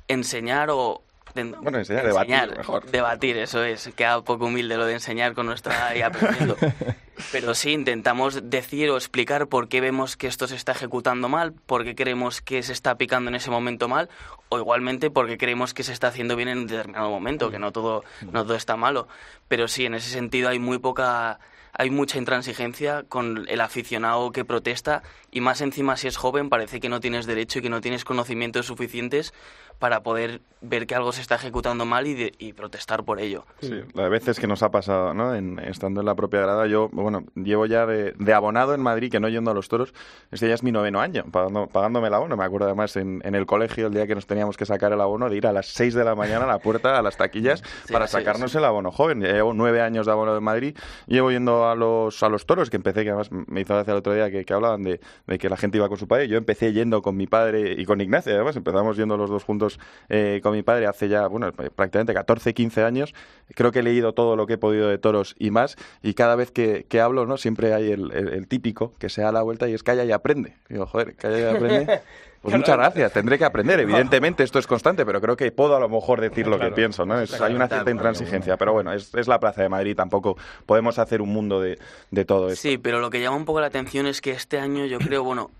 enseñar 0.08 0.70
o... 0.72 1.02
de- 1.36 1.44
Bueno, 1.44 1.78
enseñar, 1.80 2.06
debatir, 2.06 2.58
mejor. 2.58 2.86
Debatir, 2.92 3.38
eso 3.38 3.64
es, 3.64 3.90
queda 3.96 4.22
poco 4.22 4.46
humilde 4.46 4.78
lo 4.78 4.86
de 4.86 4.94
enseñar 4.94 5.34
con 5.34 5.46
nuestra 5.46 5.96
y 5.96 6.02
aprendiendo. 6.02 6.58
pero 7.32 7.54
sí 7.54 7.72
intentamos 7.72 8.50
decir 8.50 8.90
o 8.90 8.98
explicar 8.98 9.48
por 9.48 9.68
qué 9.70 9.80
vemos 9.80 10.18
que 10.18 10.26
esto 10.28 10.48
se 10.48 10.56
está 10.56 10.72
ejecutando 10.72 11.30
mal, 11.30 11.54
por 11.54 11.84
qué 11.84 11.94
creemos 11.96 12.42
que 12.42 12.64
se 12.64 12.74
está 12.74 12.96
picando 12.96 13.30
en 13.30 13.36
ese 13.36 13.52
momento 13.52 13.88
mal, 13.88 14.10
o 14.50 14.58
igualmente 14.58 15.12
porque 15.12 15.38
creemos 15.38 15.74
que 15.76 15.84
se 15.84 15.94
está 15.94 16.08
haciendo 16.08 16.36
bien 16.36 16.50
en 16.50 16.58
un 16.60 16.68
determinado 16.68 17.10
momento, 17.12 17.52
que 17.52 17.60
no 17.60 17.72
todo, 17.72 18.04
no 18.32 18.44
todo 18.44 18.56
está 18.56 18.76
malo. 18.76 19.08
Pero 19.48 19.68
sí, 19.68 19.86
en 19.86 19.94
ese 19.94 20.10
sentido 20.10 20.50
hay 20.50 20.58
muy 20.60 20.80
poca 20.80 21.40
hay 21.74 21.90
mucha 21.90 22.18
intransigencia 22.18 23.04
con 23.08 23.46
el 23.48 23.62
aficionado 23.62 24.32
que 24.32 24.46
protesta 24.46 25.04
y 25.32 25.42
más 25.42 25.62
encima 25.62 25.98
si 25.98 26.08
es 26.08 26.18
joven 26.18 26.50
parece 26.50 26.80
que 26.80 26.90
no 26.90 27.00
tienes 27.00 27.26
derecho 27.26 27.60
y 27.60 27.62
que 27.62 27.70
no 27.70 27.82
tienes 27.82 28.06
conocimientos 28.06 28.66
suficientes 28.66 29.34
para 29.82 30.04
poder 30.04 30.42
ver 30.64 30.86
que 30.86 30.94
algo 30.94 31.12
se 31.12 31.22
está 31.22 31.36
ejecutando 31.36 31.86
mal 31.88 32.06
y, 32.06 32.14
de- 32.14 32.34
y 32.38 32.54
protestar 32.54 33.04
por 33.04 33.20
ello. 33.20 33.46
Sí, 33.62 33.82
la 33.96 34.04
de 34.04 34.10
veces 34.10 34.40
que 34.40 34.46
nos 34.46 34.62
ha 34.62 34.70
pasado, 34.70 35.12
¿no? 35.16 35.34
En, 35.34 35.58
estando 35.58 36.02
en 36.02 36.06
la 36.06 36.14
propia 36.14 36.40
grada, 36.42 36.68
yo, 36.68 36.88
bueno, 36.92 37.24
llevo 37.34 37.66
ya 37.66 37.88
de, 37.88 38.12
de 38.20 38.34
abonado 38.36 38.76
en 38.76 38.80
Madrid, 38.82 39.12
que 39.12 39.20
no 39.20 39.28
yendo 39.28 39.50
a 39.50 39.56
los 39.56 39.68
toros, 39.70 39.92
este 40.30 40.48
ya 40.48 40.54
es 40.54 40.62
mi 40.62 40.72
noveno 40.72 41.02
año, 41.02 41.24
pagando, 41.32 41.66
pagándome 41.66 42.10
el 42.10 42.14
abono. 42.14 42.38
Me 42.38 42.44
acuerdo 42.44 42.68
además 42.68 42.96
en, 42.96 43.22
en 43.26 43.34
el 43.34 43.48
colegio, 43.48 43.88
el 43.88 43.94
día 43.96 44.06
que 44.06 44.14
nos 44.14 44.28
teníamos 44.28 44.56
que 44.56 44.68
sacar 44.68 44.94
el 44.94 45.02
abono, 45.02 45.32
de 45.32 45.38
ir 45.38 45.48
a 45.48 45.52
las 45.52 45.66
6 45.66 45.96
de 45.96 46.04
la 46.04 46.14
mañana 46.14 46.46
a 46.46 46.48
la 46.48 46.60
puerta, 46.60 47.00
a 47.00 47.02
las 47.02 47.18
taquillas, 47.18 47.64
Sí, 47.88 47.92
para 47.94 48.06
es. 48.06 48.12
sacarnos 48.12 48.54
el 48.54 48.64
abono 48.64 48.92
joven. 48.92 49.20
Ya 49.22 49.34
llevo 49.34 49.56
nueve 49.56 49.82
años 49.82 50.06
de 50.06 50.12
abono 50.12 50.38
en 50.38 50.44
Madrid, 50.44 50.78
llevo 51.08 51.32
yendo 51.32 51.68
a 51.68 51.74
los, 51.76 52.22
a 52.22 52.30
los 52.30 52.46
toros, 52.46 52.70
que 52.70 52.78
empecé, 52.78 53.04
que 53.04 53.10
además 53.10 53.32
me 53.32 53.62
hizo 53.62 53.74
gracia 53.74 53.94
el 53.94 53.98
otro 53.98 54.14
día 54.14 54.30
que, 54.30 54.46
que 54.46 54.54
hablaban 54.54 54.84
de, 54.84 55.00
de 55.26 55.40
que 55.40 55.50
la 55.50 55.58
gente 55.58 55.78
iba 55.80 55.90
con 55.90 55.98
su 55.98 56.08
padre. 56.08 56.28
Yo 56.28 56.38
empecé 56.38 56.72
yendo 56.72 57.02
con 57.02 57.18
mi 57.18 57.26
padre 57.26 57.74
y 57.76 57.84
con 57.86 58.00
Ignacia, 58.00 58.36
además 58.36 58.56
empezamos 58.56 58.96
yendo 58.96 59.18
los 59.18 59.32
dos 59.32 59.44
juntos 59.44 59.71
eh, 60.10 60.40
con 60.44 60.54
mi 60.54 60.64
padre 60.64 60.88
hace 60.88 61.08
ya, 61.10 61.28
bueno, 61.28 61.52
prácticamente 61.52 62.14
14, 62.14 62.54
15 62.54 62.84
años. 62.84 63.14
Creo 63.56 63.72
que 63.72 63.80
he 63.80 63.84
leído 63.84 64.14
todo 64.14 64.36
lo 64.36 64.48
que 64.48 64.54
he 64.54 64.58
podido 64.58 64.88
de 64.88 64.98
toros 64.98 65.36
y 65.38 65.52
más, 65.52 65.76
y 66.02 66.14
cada 66.14 66.36
vez 66.36 66.52
que, 66.52 66.86
que 66.88 67.02
hablo, 67.02 67.26
¿no? 67.26 67.38
Siempre 67.38 67.74
hay 67.74 67.92
el, 67.92 68.12
el- 68.14 68.30
el 68.30 68.48
típico 68.48 68.94
que 69.00 69.10
se 69.10 69.22
da 69.22 69.32
la 69.32 69.42
vuelta 69.42 69.68
y 69.68 69.74
es 69.74 69.84
calla 69.84 70.04
y 70.06 70.12
aprende. 70.12 70.56
Digo, 70.70 70.86
joder, 70.86 71.16
calla 71.16 71.40
y 71.40 71.56
aprende. 71.56 72.02
Pues 72.42 72.56
muchas 72.56 72.76
gracias, 72.76 73.14
tendré 73.14 73.38
que 73.38 73.46
aprender. 73.46 73.80
Evidentemente 73.82 74.42
esto 74.44 74.58
es 74.58 74.66
constante, 74.66 75.06
pero 75.06 75.22
creo 75.22 75.38
que 75.38 75.52
puedo 75.52 75.76
a 75.76 75.80
lo 75.80 75.88
mejor 75.88 76.20
decir 76.22 76.48
lo 76.48 76.54
que 76.56 76.62
Claro. 76.62 76.76
pienso, 76.76 77.06
¿no? 77.06 77.22
Es- 77.22 77.40
hay 77.40 77.54
una 77.54 77.68
cierta 77.68 77.84
Claro. 77.84 77.92
intransigencia, 77.92 78.58
pero 78.58 78.74
bueno, 78.74 78.92
es, 78.94 79.14
es 79.14 79.28
la 79.28 79.40
Plaza 79.40 79.62
de 79.62 79.70
Madrid, 79.70 79.96
tampoco 79.96 80.36
podemos 80.66 80.98
hacer 80.98 81.22
un 81.22 81.30
mundo 81.30 81.62
de, 81.62 81.78
de 82.10 82.26
todo 82.26 82.50
esto. 82.50 82.64
Sí, 82.68 82.80
pero 82.80 83.00
lo 83.00 83.12
que 83.12 83.22
llama 83.22 83.38
un 83.38 83.46
poco 83.46 83.62
la 83.62 83.68
atención 83.68 84.08
es 84.08 84.22
que 84.22 84.32
este 84.32 84.58
año 84.60 84.88
yo 84.88 84.98
creo, 84.98 85.24
bueno, 85.24 85.52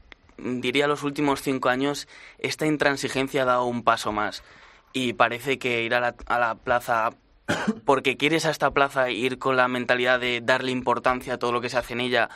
diría 0.42 0.88
los 0.88 1.04
últimos 1.04 1.42
cinco 1.42 1.70
años, 1.70 2.08
esta 2.38 2.66
intransigencia 2.66 3.44
ha 3.44 3.46
dado 3.46 3.66
un 3.66 3.84
paso 3.84 4.12
más. 4.12 4.44
Y 4.94 5.14
parece 5.14 5.60
que 5.60 5.84
ir 5.84 5.94
a 5.96 6.00
la, 6.00 6.16
a 6.26 6.40
la 6.40 6.56
plaza 6.56 7.12
porque 7.86 8.18
quieres 8.18 8.46
a 8.46 8.52
esta 8.52 8.72
plaza 8.72 9.10
ir 9.10 9.40
con 9.40 9.56
la 9.58 9.68
mentalidad 9.68 10.20
de 10.20 10.42
darle 10.42 10.72
importancia 10.72 11.36
a 11.36 11.38
todo 11.38 11.52
lo 11.52 11.62
que 11.62 11.70
se 11.70 11.78
hace 11.78 11.94
en 11.94 12.02
ella 12.02 12.30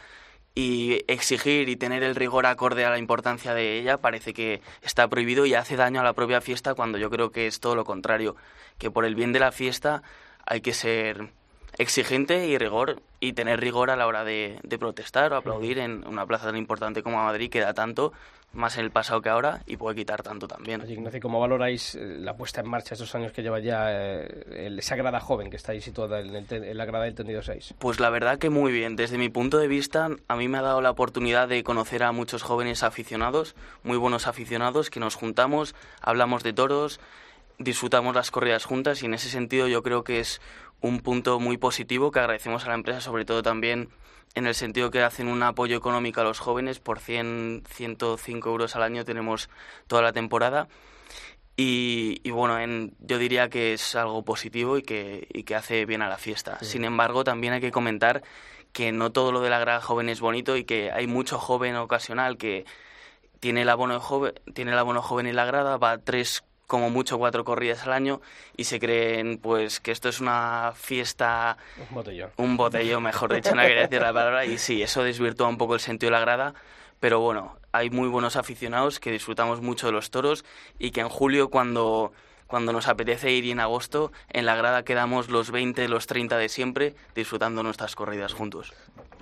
y 0.56 1.04
exigir 1.08 1.68
y 1.68 1.76
tener 1.76 2.02
el 2.02 2.16
rigor 2.16 2.46
acorde 2.46 2.86
a 2.86 2.90
la 2.90 2.98
importancia 2.98 3.54
de 3.54 3.78
ella 3.78 3.98
parece 3.98 4.34
que 4.34 4.62
está 4.82 5.08
prohibido 5.10 5.46
y 5.46 5.54
hace 5.54 5.76
daño 5.76 6.00
a 6.00 6.04
la 6.04 6.14
propia 6.14 6.40
fiesta 6.40 6.74
cuando 6.74 6.98
yo 6.98 7.10
creo 7.10 7.32
que 7.32 7.46
es 7.46 7.60
todo 7.60 7.76
lo 7.76 7.84
contrario, 7.84 8.38
que 8.78 8.90
por 8.90 9.04
el 9.04 9.16
bien 9.16 9.34
de 9.34 9.40
la 9.40 9.52
fiesta 9.52 10.02
hay 10.46 10.62
que 10.62 10.74
ser 10.74 11.34
exigente 11.78 12.48
y 12.48 12.58
rigor 12.58 13.02
y 13.20 13.34
tener 13.34 13.60
rigor 13.60 13.90
a 13.90 13.96
la 13.96 14.08
hora 14.08 14.24
de, 14.24 14.60
de 14.64 14.78
protestar 14.78 15.34
o 15.34 15.36
aplaudir 15.38 15.80
en 15.80 16.06
una 16.08 16.26
plaza 16.26 16.46
tan 16.46 16.58
importante 16.58 17.04
como 17.04 17.18
Madrid 17.24 17.50
que 17.50 17.60
da 17.60 17.74
tanto, 17.74 18.14
más 18.54 18.78
en 18.78 18.86
el 18.86 18.92
pasado 18.92 19.22
que 19.22 19.28
ahora 19.28 19.62
y 19.66 19.76
puede 19.76 19.98
quitar 19.98 20.24
tanto 20.24 20.48
también. 20.48 20.80
Oye, 20.82 20.94
Ignacio, 20.94 21.20
¿cómo 21.20 21.42
valoráis 21.42 21.96
eh, 21.96 22.16
la 22.20 22.38
puesta 22.38 22.62
en 22.62 22.70
marcha 22.70 22.94
estos 22.94 23.14
años 23.14 23.34
que 23.34 23.42
lleva 23.44 23.60
ya 23.60 23.88
eh, 23.92 24.46
el- 24.68 24.80
esa 24.80 24.96
grada 24.96 25.20
joven 25.20 25.50
que 25.50 25.58
está 25.58 25.74
ahí 25.74 25.82
situada 25.82 26.22
en, 26.22 26.34
el 26.34 26.46
te- 26.46 26.72
en 26.72 26.78
la 26.78 26.86
grada 26.86 27.04
del 27.04 27.16
tendido 27.16 27.42
6? 27.42 27.74
Pues 27.80 28.00
la 28.00 28.10
verdad 28.10 28.38
que 28.40 28.50
muy 28.50 28.72
bien. 28.72 28.96
Desde 28.96 29.18
mi 29.18 29.28
punto 29.28 29.58
de 29.58 29.68
vista, 29.68 30.10
a 30.30 30.36
mí 30.38 30.48
me 30.48 30.58
ha 30.58 30.62
dado 30.62 30.80
la 30.82 30.92
oportunidad 30.92 31.50
de 31.50 31.64
conocer 31.66 32.04
a 32.04 32.14
muchos 32.14 32.44
jóvenes 32.44 32.84
aficionados, 32.84 33.56
muy 33.84 33.98
buenos 33.98 34.26
aficionados, 34.28 34.90
que 34.90 35.02
nos 35.02 35.16
juntamos, 35.16 35.76
hablamos 36.00 36.44
de 36.44 36.54
toros, 36.54 37.02
disfrutamos 37.58 38.16
las 38.16 38.32
corridas 38.32 38.66
juntas 38.66 39.02
y 39.02 39.06
en 39.06 39.14
ese 39.14 39.30
sentido 39.30 39.68
yo 39.68 39.84
creo 39.84 40.04
que 40.04 40.20
es 40.20 40.42
un 40.82 41.00
punto 41.00 41.40
muy 41.40 41.58
positivo 41.58 42.12
que 42.12 42.20
agradecemos 42.20 42.66
a 42.66 42.70
la 42.70 42.76
empresa, 42.76 43.02
sobre 43.02 43.26
todo 43.26 43.42
también 43.42 43.90
en 44.36 44.48
el 44.48 44.56
sentido 44.56 44.92
que 44.92 45.02
hacen 45.02 45.28
un 45.28 45.42
apoyo 45.44 45.78
económico 45.78 46.22
a 46.22 46.24
los 46.26 46.40
jóvenes. 46.40 46.80
Por 46.80 47.00
100, 47.00 47.64
105 47.70 48.50
euros 48.50 48.76
al 48.76 48.84
año 48.84 49.06
tenemos 49.06 49.50
toda 49.88 50.02
la 50.02 50.12
temporada. 50.14 50.68
Y, 51.58 52.20
y 52.24 52.32
bueno, 52.32 52.60
en- 52.60 52.94
yo 53.00 53.18
diría 53.18 53.50
que 53.50 53.74
es 53.74 53.96
algo 53.96 54.24
positivo 54.26 54.78
y 54.78 54.82
que, 54.84 55.28
y 55.34 55.44
que 55.44 55.56
hace 55.56 55.86
bien 55.86 56.02
a 56.02 56.10
la 56.10 56.18
fiesta. 56.18 56.58
Sin 56.62 56.84
embargo, 56.84 57.24
también 57.24 57.54
hay 57.54 57.62
que 57.62 57.72
comentar 57.72 58.24
que 58.74 58.92
no 58.92 59.12
todo 59.14 59.32
lo 59.32 59.40
de 59.40 59.50
la 59.50 59.60
grada 59.60 59.80
joven 59.82 60.10
es 60.10 60.20
bonito 60.20 60.58
y 60.58 60.66
que 60.66 60.92
hay 60.92 61.08
mucho 61.08 61.40
joven 61.40 61.78
ocasional 61.78 62.38
que 62.38 62.66
tiene 63.40 63.62
el 63.64 63.70
abono 63.70 64.00
joven, 64.02 64.34
tiene 64.54 64.72
el 64.72 64.78
abono 64.80 65.02
joven 65.02 65.28
en 65.28 65.36
la 65.38 65.46
grada, 65.46 65.78
va 65.78 65.98
tres 66.00 66.45
como 66.68 66.90
mucho 66.90 67.18
cuatro 67.18 67.44
corridas 67.44 67.84
al 67.84 67.94
año 67.94 68.22
y 68.58 68.66
se 68.66 68.80
creen 68.80 69.38
pues 69.38 69.80
que 69.80 69.92
esto 69.92 70.10
es 70.10 70.20
una 70.20 70.74
fiesta 70.76 71.58
Un 71.90 71.96
botellón. 71.96 72.32
un 72.38 72.58
botellón, 72.58 73.04
mejor 73.04 73.34
dicho, 73.34 73.54
no 73.54 73.62
quería 73.62 73.82
decir 73.82 74.02
la 74.02 74.14
palabra, 74.14 74.46
y 74.46 74.58
sí, 74.58 74.82
eso 74.82 75.04
desvirtúa 75.04 75.48
un 75.48 75.58
poco 75.58 75.76
el 75.76 75.80
sentido 75.80 76.08
de 76.08 76.18
la 76.18 76.22
grada, 76.22 76.54
pero 77.00 77.20
bueno, 77.20 77.58
hay 77.72 77.90
muy 77.90 78.08
buenos 78.08 78.36
aficionados 78.36 79.00
que 79.00 79.12
disfrutamos 79.12 79.62
mucho 79.62 79.88
de 79.88 79.94
los 79.94 80.10
toros 80.10 80.46
y 80.80 80.92
que 80.92 81.02
en 81.02 81.10
julio 81.10 81.50
cuando, 81.50 82.14
cuando 82.48 82.72
nos 82.72 82.88
apetece 82.88 83.32
ir 83.32 83.46
y 83.46 83.52
en 83.52 83.60
agosto, 83.60 84.12
en 84.30 84.46
la 84.46 84.56
grada 84.56 84.84
quedamos 84.84 85.30
los 85.30 85.52
20, 85.52 85.88
los 85.88 86.08
30 86.08 86.38
de 86.38 86.50
siempre 86.50 86.96
disfrutando 87.14 87.64
nuestras 87.64 87.96
corridas 87.96 88.34
juntos. 88.34 88.74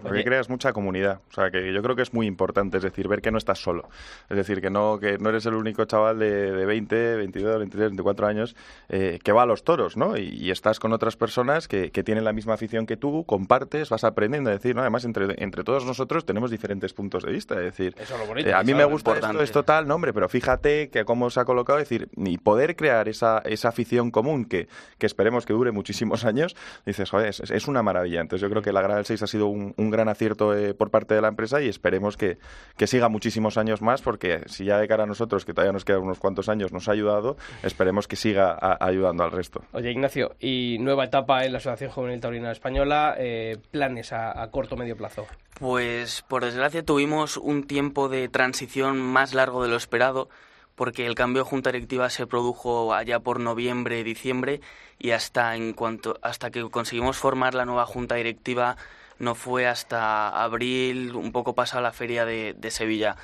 Porque 0.04 0.24
creas 0.24 0.50
mucha 0.50 0.74
comunidad. 0.74 1.22
O 1.30 1.34
sea, 1.34 1.50
que 1.50 1.74
yo 1.74 1.82
creo 1.82 1.96
que 1.96 2.02
es 2.02 2.14
muy 2.14 2.28
importante, 2.28 2.78
es 2.78 2.84
decir, 2.84 3.08
ver 3.08 3.22
que 3.22 3.32
no 3.32 3.38
estás 3.38 3.60
solo. 3.60 3.90
Es 4.30 4.38
decir, 4.38 4.62
que 4.62 4.70
no, 4.70 5.00
que 5.00 5.18
no 5.18 5.30
eres 5.30 5.46
el 5.46 5.56
único 5.56 5.86
chaval 5.86 6.20
de, 6.20 6.52
de 6.52 6.66
20, 6.66 7.16
22, 7.16 7.58
23, 7.60 7.90
24 7.90 8.28
años 8.28 8.56
eh, 8.90 9.20
que 9.24 9.32
va 9.32 9.44
a 9.44 9.46
los 9.46 9.64
toros, 9.64 9.98
¿no? 9.98 10.18
Y, 10.18 10.30
y 10.30 10.52
estás 10.52 10.80
con 10.80 10.94
otras 10.94 11.16
personas 11.16 11.68
que, 11.68 11.92
que 11.92 12.04
tienen 12.04 12.24
la 12.24 12.34
misma 12.34 12.54
afición 12.54 12.86
que 12.86 12.98
tú, 12.98 13.24
compartes, 13.26 13.90
vas 13.90 14.04
aprendiendo. 14.04 14.52
Es 14.52 14.58
decir, 14.58 14.76
¿no? 14.76 14.82
además, 14.82 15.06
entre, 15.06 15.42
entre 15.44 15.64
todos 15.64 15.86
nosotros 15.86 16.26
tenemos 16.26 16.52
diferentes 16.52 16.94
puntos 16.94 17.24
de 17.24 17.32
vista. 17.32 17.56
Es 17.56 17.66
decir, 17.66 17.96
Eso 17.98 18.14
es 18.16 18.20
lo 18.20 18.28
bonito. 18.28 18.50
eh, 18.50 18.54
a 18.54 18.64
mí 18.64 18.74
me 18.74 18.86
gusta 18.86 19.14
esto, 19.16 19.42
esto 19.42 19.64
tal, 19.64 19.88
no, 19.88 19.96
hombre, 19.96 20.14
pero 20.14 20.30
fíjate 20.30 20.90
que 20.90 21.06
cómo 21.06 21.30
se 21.30 21.40
ha 21.40 21.46
colocado, 21.46 21.80
es 21.80 21.88
decir, 21.90 22.10
y 22.18 22.38
poder 22.38 22.76
crear 22.76 23.08
esa, 23.08 23.40
esa 23.46 23.70
afición 23.70 24.12
común 24.12 24.46
que, 24.46 24.68
que 24.98 25.06
esperemos 25.06 25.46
que 25.46 25.54
dure 25.54 25.72
muchísimos 25.72 26.26
años, 26.26 26.56
dices, 26.86 27.10
joder, 27.10 27.28
es, 27.30 27.40
es 27.40 27.68
una 27.68 27.84
maravilla. 27.84 28.22
Entonces 28.22 28.42
yo 28.42 28.50
creo 28.50 28.62
que 28.62 28.72
la 28.74 28.82
Grada 28.82 28.98
del 28.98 29.06
6 29.06 29.24
ha 29.24 29.28
sido 29.28 29.48
un, 29.48 29.74
un 29.78 29.92
gran 29.94 30.10
acierto 30.10 30.54
eh, 30.54 30.74
por 30.74 30.92
parte 30.92 31.16
de 31.16 31.22
la 31.22 31.30
empresa 31.30 31.62
y 31.62 31.70
esperemos 31.70 32.18
que, 32.18 32.38
que 32.76 32.86
siga 32.88 33.08
muchísimos 33.08 33.58
años 33.58 33.82
más, 33.82 34.02
porque 34.02 34.42
si 34.48 34.66
ya 34.66 34.78
de 34.78 34.88
cara 34.90 35.04
a 35.04 35.08
nosotros, 35.08 35.46
que 35.46 35.54
todavía 35.54 35.72
nos 35.72 35.86
quedan 35.86 36.02
unos 36.02 36.20
cuantos 36.20 36.50
años, 36.50 36.74
nos 36.74 36.90
ha 36.90 36.92
ayudado, 36.92 37.38
esperemos 37.64 38.10
que 38.10 38.18
siga 38.18 38.52
a- 38.52 38.86
ayudando 38.86 39.24
al 39.24 39.32
resto. 39.32 39.64
Oye, 39.72 39.92
Ignacio, 39.92 40.36
y 40.42 40.78
nueva 40.82 41.06
etapa 41.06 41.46
en 41.46 41.54
la 41.54 41.60
Asociación 41.60 41.92
Juvenil 41.92 42.20
Taurina 42.20 42.52
Española, 42.52 43.16
eh, 43.18 43.58
planes 43.72 44.12
a, 44.12 44.42
a 44.44 44.52
corto 44.52 44.76
o 44.76 44.78
medio 44.78 44.98
plazo. 44.98 45.26
Pues 45.60 46.24
por 46.28 46.44
desgracia 46.44 46.84
tuvimos 46.84 47.38
un 47.38 47.64
tiempo 47.68 48.10
de 48.10 48.28
transición 48.28 49.00
más 49.00 49.34
largo 49.34 49.64
de 49.64 49.70
lo 49.70 49.76
esperado 49.78 50.28
porque 50.76 51.06
el 51.06 51.14
cambio 51.14 51.44
de 51.44 51.50
junta 51.50 51.72
directiva 51.72 52.10
se 52.10 52.26
produjo 52.26 52.96
allá 52.96 53.20
por 53.20 53.40
noviembre, 53.40 54.04
diciembre 54.04 54.60
y 54.98 55.12
hasta 55.12 55.56
en 55.56 55.74
cuanto 55.74 56.18
hasta 56.24 56.50
que 56.50 56.68
conseguimos 56.72 57.18
formar 57.18 57.54
la 57.54 57.66
nueva 57.66 57.86
junta 57.86 58.16
directiva 58.16 58.76
no 59.20 59.36
fue 59.36 59.68
hasta 59.68 60.30
abril, 60.30 61.16
un 61.16 61.32
poco 61.32 61.56
pasada 61.56 61.82
la 61.82 61.92
feria 61.92 62.26
de, 62.26 62.72
Sevilla. 62.72 63.16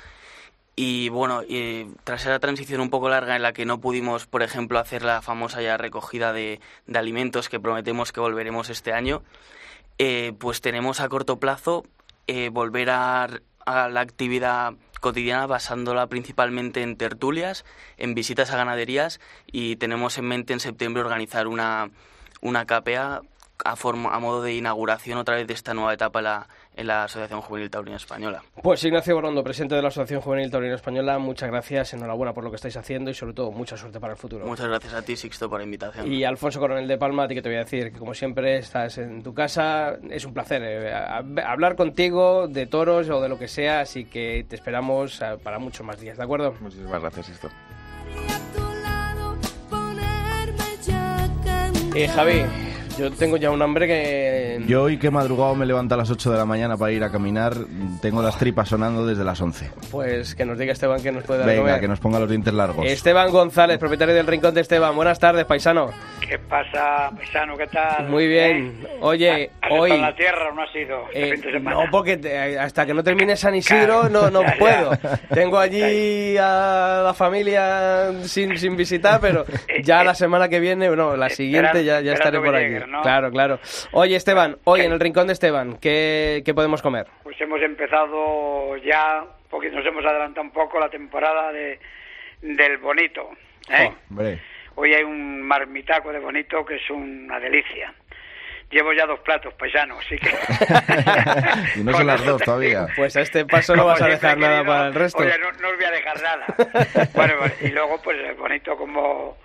Y 0.76 1.08
bueno, 1.10 1.42
tras 2.04 2.22
esa 2.22 2.38
transición 2.38 2.80
un 2.80 2.90
poco 2.90 3.08
larga 3.08 3.36
en 3.36 3.42
la 3.42 3.52
que 3.52 3.66
no 3.66 3.80
pudimos, 3.80 4.26
por 4.26 4.42
ejemplo, 4.42 4.78
hacer 4.78 5.02
la 5.02 5.20
famosa 5.20 5.60
ya 5.60 5.76
recogida 5.76 6.32
de, 6.32 6.60
de 6.86 6.98
alimentos 6.98 7.48
que 7.48 7.60
prometemos 7.60 8.12
que 8.12 8.20
volveremos 8.20 8.70
este 8.70 8.92
año, 8.92 9.22
eh, 9.98 10.32
pues 10.38 10.62
tenemos 10.62 11.00
a 11.00 11.08
corto 11.10 11.38
plazo 11.38 11.84
eh, 12.26 12.48
volver 12.48 12.88
a, 12.88 13.28
a 13.66 13.88
la 13.90 14.00
actividad 14.00 14.74
cotidiana 15.00 15.46
basándola 15.46 16.06
principalmente 16.06 16.82
en 16.82 16.96
tertulias, 16.96 17.64
en 17.96 18.14
visitas 18.14 18.50
a 18.50 18.56
ganaderías 18.56 19.20
y 19.46 19.76
tenemos 19.76 20.16
en 20.18 20.26
mente 20.26 20.52
en 20.52 20.60
septiembre 20.60 21.02
organizar 21.02 21.48
una, 21.48 21.90
una 22.40 22.66
KPA 22.66 23.22
a, 23.64 23.76
forma, 23.76 24.14
a 24.14 24.18
modo 24.18 24.42
de 24.42 24.54
inauguración 24.54 25.18
otra 25.18 25.36
vez 25.36 25.46
de 25.46 25.54
esta 25.54 25.74
nueva 25.74 25.94
etapa 25.94 26.20
en 26.20 26.24
la, 26.24 26.48
en 26.76 26.86
la 26.86 27.04
Asociación 27.04 27.40
Juvenil 27.40 27.70
Taurina 27.70 27.96
Española. 27.96 28.42
Pues 28.62 28.82
Ignacio 28.84 29.14
Borondo, 29.14 29.42
presidente 29.42 29.74
de 29.74 29.82
la 29.82 29.88
Asociación 29.88 30.20
Juvenil 30.20 30.50
Taurina 30.50 30.74
Española, 30.74 31.18
muchas 31.18 31.50
gracias, 31.50 31.92
enhorabuena 31.94 32.32
por 32.32 32.44
lo 32.44 32.50
que 32.50 32.56
estáis 32.56 32.76
haciendo 32.76 33.10
y 33.10 33.14
sobre 33.14 33.34
todo 33.34 33.50
mucha 33.50 33.76
suerte 33.76 34.00
para 34.00 34.12
el 34.14 34.18
futuro. 34.18 34.46
Muchas 34.46 34.68
gracias 34.68 34.94
a 34.94 35.02
ti, 35.02 35.16
Sixto, 35.16 35.48
por 35.48 35.58
la 35.60 35.64
invitación. 35.64 36.10
Y 36.10 36.24
Alfonso 36.24 36.60
Coronel 36.60 36.88
de 36.88 36.98
Palma, 36.98 37.24
a 37.24 37.28
ti 37.28 37.34
que 37.34 37.42
te 37.42 37.48
voy 37.48 37.56
a 37.56 37.64
decir 37.64 37.92
que 37.92 37.98
como 37.98 38.14
siempre 38.14 38.58
estás 38.58 38.98
en 38.98 39.22
tu 39.22 39.34
casa, 39.34 39.96
es 40.08 40.24
un 40.24 40.32
placer 40.32 40.62
eh, 40.64 40.92
hablar 41.44 41.76
contigo 41.76 42.48
de 42.48 42.66
toros 42.66 43.08
o 43.10 43.20
de 43.20 43.28
lo 43.28 43.38
que 43.38 43.48
sea, 43.48 43.80
así 43.80 44.04
que 44.04 44.44
te 44.48 44.56
esperamos 44.56 45.20
eh, 45.20 45.36
para 45.42 45.58
muchos 45.58 45.84
más 45.86 46.00
días, 46.00 46.16
¿de 46.16 46.24
acuerdo? 46.24 46.54
Muchísimas 46.60 47.00
gracias, 47.00 47.28
esto. 47.30 47.48
a 47.48 48.56
tu 48.56 48.74
lado, 48.82 49.36
ponerme 49.68 50.76
ya 50.82 51.24
a 51.24 51.26
cantar. 51.44 51.96
Eh, 51.96 52.08
Javi, 52.08 52.42
yo 53.00 53.10
tengo 53.10 53.36
ya 53.38 53.50
un 53.50 53.62
hambre 53.62 53.86
que 53.86 54.39
Yo 54.66 54.82
hoy 54.82 54.98
que 54.98 55.08
he 55.08 55.10
madrugado 55.10 55.54
me 55.54 55.66
levanto 55.66 55.94
a 55.94 55.98
las 55.98 56.10
8 56.10 56.30
de 56.32 56.38
la 56.38 56.44
mañana 56.44 56.76
para 56.76 56.92
ir 56.92 57.02
a 57.04 57.10
caminar, 57.10 57.54
tengo 58.02 58.22
las 58.22 58.38
tripas 58.38 58.68
sonando 58.68 59.06
desde 59.06 59.24
las 59.24 59.40
11. 59.40 59.70
Pues 59.90 60.34
que 60.34 60.44
nos 60.44 60.58
diga 60.58 60.72
Esteban 60.72 61.02
que 61.02 61.12
nos 61.12 61.24
puede 61.24 61.40
dar 61.40 61.48
Venga, 61.48 61.60
comer. 61.62 61.80
que 61.80 61.88
nos 61.88 62.00
ponga 62.00 62.18
los 62.18 62.28
dientes 62.28 62.52
largos. 62.54 62.84
Esteban 62.86 63.30
González, 63.30 63.78
propietario 63.78 64.14
del 64.14 64.26
Rincón 64.26 64.54
de 64.54 64.60
Esteban. 64.62 64.94
Buenas 64.96 65.18
tardes, 65.18 65.44
paisano. 65.44 65.90
¿Qué 66.20 66.38
pasa, 66.38 67.10
paisano? 67.16 67.56
¿Qué 67.56 67.66
tal? 67.66 68.08
Muy 68.08 68.28
bien. 68.28 68.80
¿Eh? 68.84 68.98
Oye, 69.00 69.50
¿Has 69.60 69.70
hoy... 69.72 69.90
estado 69.90 69.94
en 69.94 70.02
la 70.02 70.14
tierra 70.14 70.48
o 70.50 70.54
no 70.54 70.62
has 70.62 70.76
ido 70.76 70.98
este 71.08 71.28
Eh, 71.28 71.32
fin 71.32 71.40
de 71.40 71.52
semana? 71.52 71.84
no, 71.84 71.90
porque 71.90 72.16
te- 72.16 72.58
hasta 72.58 72.86
que 72.86 72.94
no 72.94 73.02
termine 73.02 73.36
San 73.36 73.54
Isidro 73.54 74.02
Claro. 74.02 74.08
no, 74.08 74.30
no 74.30 74.42
Ya, 74.44 74.52
ya. 74.52 74.58
puedo. 74.58 74.90
Tengo 75.34 75.58
allí 75.58 76.36
a 76.38 77.02
la 77.04 77.14
familia 77.14 78.12
sin, 78.22 78.56
sin 78.58 78.76
visitar, 78.76 79.20
pero 79.20 79.44
ya 79.82 80.04
la 80.04 80.14
semana 80.14 80.48
que 80.48 80.60
viene, 80.60 80.88
no, 80.94 81.16
la 81.16 81.28
siguiente 81.30 81.84
ya, 81.84 82.00
ya 82.00 82.12
estaré 82.12 82.38
por 82.40 82.54
aquí. 82.54 82.74
Claro, 83.02 83.30
claro. 83.32 83.58
Oye, 83.92 84.14
Esteban, 84.14 84.39
hoy 84.64 84.80
¿Qué? 84.80 84.86
en 84.86 84.92
el 84.92 85.00
rincón 85.00 85.26
de 85.26 85.32
Esteban, 85.32 85.78
¿qué, 85.80 86.42
qué 86.44 86.54
podemos 86.54 86.82
comer? 86.82 87.06
Pues 87.22 87.40
hemos 87.40 87.60
empezado 87.62 88.76
ya, 88.78 89.24
porque 89.48 89.70
nos 89.70 89.84
hemos 89.86 90.04
adelantado 90.04 90.42
un 90.42 90.52
poco 90.52 90.78
la 90.78 90.88
temporada 90.88 91.52
de 91.52 91.78
del 92.42 92.78
bonito. 92.78 93.30
¿eh? 93.68 93.92
Oh. 94.16 94.22
Hoy 94.76 94.94
hay 94.94 95.02
un 95.02 95.42
marmitaco 95.42 96.12
de 96.12 96.18
bonito 96.18 96.64
que 96.64 96.76
es 96.76 96.90
una 96.90 97.38
delicia. 97.38 97.92
Llevo 98.70 98.92
ya 98.92 99.04
dos 99.04 99.18
platos, 99.20 99.52
paisano, 99.54 99.98
así 99.98 100.16
que... 100.16 100.30
Y 101.80 101.82
no 101.82 101.92
son 101.92 102.06
las 102.06 102.24
dos 102.24 102.40
todavía. 102.40 102.86
Pues 102.94 103.16
a 103.16 103.22
este 103.22 103.44
paso 103.44 103.74
no 103.74 103.84
vas 103.84 104.00
a 104.00 104.06
dejar 104.06 104.38
nada 104.38 104.58
querido, 104.58 104.72
para 104.72 104.86
el 104.86 104.94
resto. 104.94 105.18
Oye, 105.18 105.38
no, 105.38 105.50
no 105.60 105.68
os 105.70 105.76
voy 105.76 105.84
a 105.84 105.90
dejar 105.90 106.22
nada. 106.22 106.46
bueno, 107.14 107.34
bueno, 107.38 107.54
y 107.62 107.68
luego, 107.68 108.00
pues, 108.00 108.16
el 108.20 108.36
bonito 108.36 108.76
como, 108.76 109.36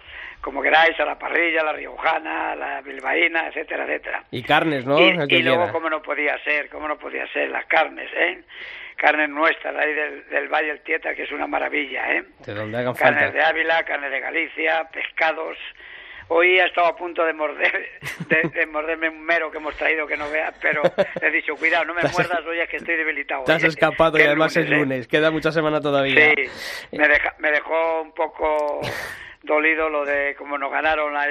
como 0.45 0.62
queráis, 0.62 0.97
a 0.99 1.05
la 1.05 1.17
parrilla, 1.17 1.63
la 1.63 1.73
riojana, 1.73 2.55
la 2.55 2.79
bilbaína, 2.81 3.47
etcétera, 3.47 3.84
etcétera. 3.86 4.23
Y 4.29 4.43
carnes, 4.43 4.86
¿no? 4.86 4.95
Y, 4.99 5.41
luego, 5.41 5.71
como 5.71 5.89
no 5.89 6.03
podía 6.03 6.38
ser, 6.43 6.69
como 6.69 6.88
no 6.88 6.99
podía 6.99 7.25
ser, 7.34 7.49
las 7.49 7.65
carnes, 7.65 8.08
¿eh? 8.15 8.43
Carnes 8.95 9.27
nuestras, 9.27 9.75
ahí 9.75 9.91
del, 9.95 10.29
del 10.29 10.47
Valle 10.47 10.67
del 10.67 10.81
Tieta, 10.81 11.15
que 11.15 11.23
es 11.23 11.31
una 11.31 11.47
maravilla, 11.47 12.13
¿eh? 12.13 12.23
De 12.45 12.53
donde 12.53 12.77
hagan 12.77 12.93
Carnes 12.93 13.23
falta. 13.23 13.38
de 13.39 13.43
Ávila, 13.43 13.84
carnes 13.86 14.12
de 14.12 14.19
Galicia, 14.19 14.88
pescados. 14.93 15.58
Hoy 16.27 16.60
he 16.60 16.63
estado 16.65 16.88
a 16.89 16.95
punto 16.95 17.25
de 17.25 17.34
morder, 17.34 17.89
de, 18.29 18.49
de 18.49 18.65
morderme 18.67 19.10
un 19.10 19.23
mero 19.25 19.49
que 19.49 19.58
hemos 19.58 19.75
traído 19.75 20.05
que 20.05 20.15
no 20.15 20.29
veas, 20.29 20.53
pero 20.62 20.84
he 21.23 21.31
dicho, 21.31 21.55
cuidado, 21.55 21.86
no 21.86 21.95
me 21.95 22.03
muerdas, 22.03 22.41
oye, 22.47 22.62
es 22.62 22.69
que 22.69 22.77
estoy 22.77 22.97
debilitado. 22.97 23.45
Te 23.45 23.53
has 23.53 23.63
oye, 23.63 23.69
escapado 23.69 24.19
y 24.19 24.21
además 24.21 24.55
es 24.55 24.67
¿eh? 24.67 24.69
lunes. 24.69 25.08
Queda 25.08 25.31
mucha 25.31 25.51
semana 25.51 25.81
todavía. 25.81 26.34
Sí, 26.36 26.97
me, 26.97 27.08
deja- 27.08 27.34
me 27.39 27.49
dejó 27.49 28.01
un 28.03 28.12
poco 28.13 28.81
dolido 29.45 29.89
lo 29.89 30.03
de 30.05 30.36
cómo 30.38 30.58
nos 30.58 30.71
ganaron 30.71 31.13
la, 31.13 31.25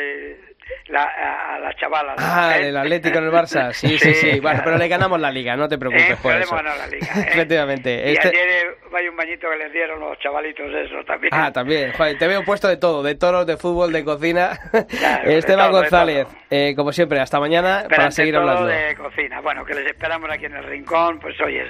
la- 0.89 1.55
a, 1.55 1.59
la 1.59 1.75
chavala. 1.77 2.15
Ah, 2.19 2.55
¿eh? 2.59 2.69
el 2.69 2.77
Atlético 2.77 3.19
en 3.19 3.25
el 3.25 3.31
Barça. 3.33 3.73
Sí, 3.73 3.99
sí, 3.99 4.15
sí. 4.15 4.29
Bueno, 4.41 4.41
claro. 4.41 4.63
pero 4.65 4.79
le 4.79 4.89
ganamos 4.89 5.21
la 5.21 5.31
liga, 5.31 5.57
no 5.57 5.69
te 5.69 5.77
preocupes 5.79 6.11
Eh, 6.11 6.17
por 6.23 6.33
pero 6.33 6.45
eso. 6.45 6.55
hemos 6.55 6.65
ganado 6.65 6.79
la 6.79 6.87
liga, 6.89 7.07
¿eh? 7.17 7.27
Efectivamente. 7.29 7.91
Y 8.11 8.13
Este- 8.15 8.29
ayer 8.29 8.49
eh, 8.49 8.75
vaya 8.91 9.11
un 9.11 9.17
bañito 9.17 9.49
que 9.51 9.57
les 9.57 9.73
dieron 9.73 10.01
los 10.01 10.19
chavalitos 10.21 10.67
esos 10.73 11.05
también. 11.07 11.33
Ah, 11.35 11.53
también. 11.53 11.93
Joder, 11.93 12.17
te 12.19 12.29
veo 12.29 12.45
puesto 12.45 12.69
de 12.69 12.77
todo, 12.77 13.03
de 13.03 13.15
toros, 13.17 13.47
de 13.47 13.57
fútbol, 13.57 13.93
de 13.93 14.05
cocina. 14.05 14.59
Claro, 14.99 15.31
Esteban 15.31 15.71
todo, 15.71 15.81
González, 15.81 16.27
eh, 16.51 16.75
como 16.77 16.93
siempre, 16.93 17.21
hasta 17.21 17.41
mañana 17.41 17.85
para 17.89 18.11
seguir 18.11 18.35
todo 18.35 18.43
hablando. 18.49 18.67
de 18.69 18.95
cocina. 18.97 19.41
Bueno, 19.41 19.65
que 19.65 19.75
les 19.75 19.87
esperamos 19.87 20.31
aquí 20.31 20.47
en 20.47 20.55
el 20.55 20.65
rincón, 20.65 21.19
pues 21.19 21.39
oyes, 21.41 21.69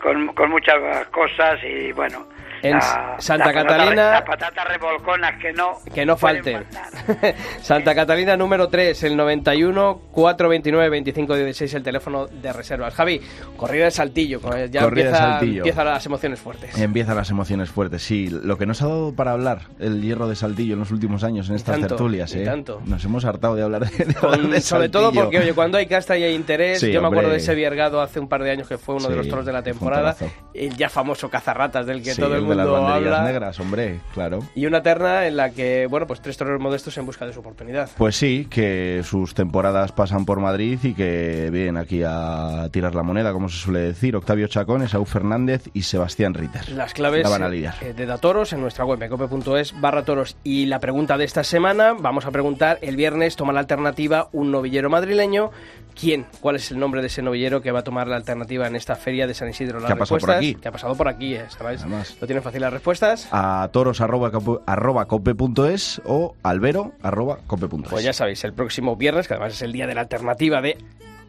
con, 0.00 0.28
con 0.34 0.50
muchas 0.50 0.74
cosas 1.10 1.60
y 1.62 1.92
bueno. 1.92 2.26
En 2.62 2.72
la- 2.78 3.16
Santa 3.18 3.46
la 3.46 3.52
patata- 3.52 3.76
Catalina- 3.76 4.10
Las 4.12 4.22
patatas 4.22 4.68
revolconas 4.68 5.32
que 5.40 5.52
no. 5.52 5.72
Que 5.94 6.06
no 6.06 6.16
falten. 6.16 6.64
Santa 7.60 7.94
Catalina 7.94 8.36
número 8.36 8.68
3, 8.68 9.02
el 9.04 9.16
91 9.16 10.00
429 10.12 10.96
2516, 11.00 11.74
el 11.74 11.82
teléfono 11.82 12.26
de 12.26 12.52
reservas. 12.52 12.94
Javi, 12.94 13.20
corrida 13.56 13.84
de 13.86 13.90
saltillo. 13.90 14.40
Ya 14.70 14.82
Corrida 14.82 15.06
empieza, 15.08 15.18
Saltillo. 15.18 15.58
empiezan 15.58 15.86
las 15.86 16.06
emociones 16.06 16.40
fuertes. 16.40 16.78
Empiezan 16.78 17.16
las 17.16 17.30
emociones 17.30 17.70
fuertes, 17.70 18.02
sí. 18.02 18.28
Lo 18.30 18.56
que 18.58 18.66
nos 18.66 18.82
ha 18.82 18.86
dado 18.88 19.14
para 19.14 19.32
hablar 19.32 19.62
el 19.78 20.00
hierro 20.02 20.28
de 20.28 20.36
Saltillo 20.36 20.74
en 20.74 20.80
los 20.80 20.90
últimos 20.90 21.24
años 21.24 21.48
en 21.50 21.56
estas 21.56 21.74
tanto, 21.76 21.88
tertulias, 21.88 22.34
y 22.34 22.40
¿eh? 22.40 22.44
tanto. 22.44 22.80
Nos 22.86 23.04
hemos 23.04 23.24
hartado 23.24 23.54
de 23.56 23.62
hablar 23.62 23.88
de, 23.88 24.04
de 24.04 24.14
Con- 24.14 24.34
hablar 24.34 24.50
de 24.52 24.60
sobre 24.60 24.88
todo 24.88 25.12
porque, 25.12 25.38
oye, 25.38 25.52
cuando 25.54 25.78
hay 25.78 25.86
casta 25.86 26.16
y 26.16 26.22
hay 26.24 26.34
interés, 26.34 26.80
Sí, 26.80 26.92
yo 26.92 27.00
me 27.02 27.08
acuerdo 27.08 27.30
de 27.30 27.36
ese 27.36 27.54
Viergado 27.54 28.00
hace 28.00 28.18
un 28.20 28.28
par 28.28 28.42
de 28.42 28.50
años 28.50 28.68
que 28.68 28.78
fue 28.78 28.94
uno 28.96 29.08
de 29.08 29.16
los 29.16 29.28
toros 29.28 29.44
de 29.46 29.52
la 29.52 29.62
temporada, 29.62 30.16
el 30.54 30.76
ya 30.76 30.88
famoso 30.88 31.28
cazarratas 31.28 31.86
del 31.86 32.02
que 32.02 32.14
Sí, 32.14 32.20
todo 32.20 32.34
el 32.36 32.40
el 32.42 32.46
de 32.52 32.56
las 32.56 32.68
banderillas 32.68 33.12
habla. 33.18 33.24
negras, 33.30 33.60
hombre, 33.60 34.00
claro. 34.14 34.40
Y 34.54 34.66
una 34.66 34.82
terna 34.82 35.26
en 35.26 35.36
la 35.36 35.50
que, 35.50 35.86
bueno, 35.88 36.06
pues 36.06 36.20
tres 36.20 36.36
toreros 36.36 36.60
modestos 36.60 36.96
en 36.98 37.06
busca 37.06 37.26
de 37.26 37.32
su 37.32 37.40
oportunidad. 37.40 37.90
Pues 37.96 38.16
sí, 38.16 38.46
que 38.50 39.02
sus 39.04 39.34
temporadas 39.34 39.92
pasan 39.92 40.24
por 40.24 40.40
Madrid 40.40 40.78
y 40.82 40.94
que 40.94 41.50
vienen 41.52 41.76
aquí 41.76 42.02
a 42.06 42.68
tirar 42.72 42.94
la 42.94 43.02
moneda, 43.02 43.32
como 43.32 43.48
se 43.48 43.58
suele 43.58 43.80
decir. 43.80 44.16
Octavio 44.16 44.46
Chacón, 44.48 44.82
Esaú 44.82 45.04
Fernández 45.04 45.68
y 45.72 45.82
Sebastián 45.82 46.34
Ritter. 46.34 46.68
Las 46.70 46.92
claves 46.94 47.22
La 47.24 47.28
van 47.30 47.42
a 47.42 47.48
lidiar. 47.48 47.74
eh, 47.80 47.92
de 47.92 48.06
Datoros 48.06 48.52
en 48.52 48.60
nuestra 48.60 48.84
web, 48.84 49.02
ecope.es 49.02 49.80
barra 49.80 50.04
toros. 50.04 50.36
Y 50.44 50.66
la 50.66 50.78
pregunta 50.80 51.16
de 51.18 51.24
esta 51.24 51.44
semana, 51.44 51.94
vamos 51.98 52.26
a 52.26 52.30
preguntar, 52.30 52.78
el 52.82 52.96
viernes 52.96 53.36
toma 53.36 53.52
la 53.52 53.60
alternativa 53.60 54.28
un 54.32 54.50
novillero 54.50 54.90
madrileño. 54.90 55.50
¿Quién? 55.98 56.26
¿Cuál 56.40 56.56
es 56.56 56.70
el 56.70 56.78
nombre 56.78 57.00
de 57.00 57.06
ese 57.08 57.22
novillero 57.22 57.60
que 57.62 57.70
va 57.70 57.80
a 57.80 57.84
tomar 57.84 58.08
la 58.08 58.16
alternativa 58.16 58.66
en 58.66 58.76
esta 58.76 58.96
feria 58.96 59.26
de 59.26 59.34
San 59.34 59.48
Isidro? 59.48 59.78
Las 59.80 59.88
¿Qué 59.88 59.92
ha 59.92 59.96
pasado 59.96 60.20
por 60.20 60.30
aquí? 60.30 60.54
Que 60.54 60.68
ha 60.68 60.72
pasado 60.72 60.94
por 60.96 61.08
aquí, 61.08 61.34
eh. 61.34 61.44
Además. 61.60 62.16
¿Lo 62.20 62.26
tienen 62.26 62.42
fácil 62.42 62.60
las 62.62 62.72
respuestas? 62.72 63.28
A 63.30 63.68
toros 63.72 64.00
arroba, 64.00 64.30
cope- 64.32 64.60
arroba 64.66 65.06
cope.es 65.06 66.00
o 66.04 66.34
albero 66.42 66.92
arroba 67.02 67.38
cope.es. 67.46 67.88
Pues 67.90 68.04
ya 68.04 68.12
sabéis, 68.12 68.42
el 68.44 68.52
próximo 68.52 68.96
viernes, 68.96 69.28
que 69.28 69.34
además 69.34 69.52
es 69.54 69.62
el 69.62 69.72
día 69.72 69.86
de 69.86 69.94
la 69.94 70.00
alternativa 70.02 70.60
de, 70.60 70.78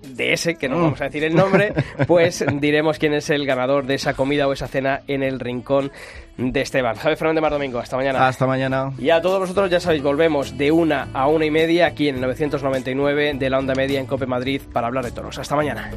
de 0.08 0.34
ese, 0.34 0.56
que 0.56 0.70
no 0.70 0.78
Mm. 0.78 0.82
vamos 0.84 1.02
a 1.02 1.06
decir 1.06 1.24
el 1.24 1.36
nombre, 1.36 1.74
pues 2.08 2.44
diremos 2.60 3.00
quién 3.00 3.14
es 3.14 3.30
el 3.30 3.46
ganador 3.46 3.86
de 3.86 3.96
esa 3.96 4.14
comida 4.14 4.48
o 4.48 4.54
esa 4.54 4.68
cena 4.68 5.02
en 5.08 5.24
el 5.24 5.40
rincón 5.40 5.92
de 6.38 6.62
Esteban. 6.62 6.96
Javier 6.96 7.18
Fernández 7.18 7.42
Mar 7.42 7.52
Domingo, 7.52 7.80
hasta 7.80 7.96
mañana. 7.96 8.28
Hasta 8.28 8.46
mañana. 8.48 8.92
Y 8.98 9.10
a 9.12 9.22
todos 9.22 9.40
vosotros, 9.40 9.70
ya 9.70 9.80
sabéis, 9.80 10.02
volvemos 10.04 10.58
de 10.58 10.72
una 10.72 11.08
a 11.14 11.28
una 11.28 11.46
y 11.46 11.52
media 11.52 11.86
aquí 11.88 12.10
en 12.10 12.16
el 12.16 12.22
999 12.22 13.34
de 13.36 13.50
la 13.50 13.60
Onda 13.60 13.76
Media 13.76 14.00
en 14.00 14.06
Cope 14.08 14.26
Madrid 14.26 14.62
para 14.74 14.88
hablar 14.88 15.06
de 15.06 15.12
toros. 15.12 15.38
Hasta 15.38 15.56
mañana. 15.56 15.92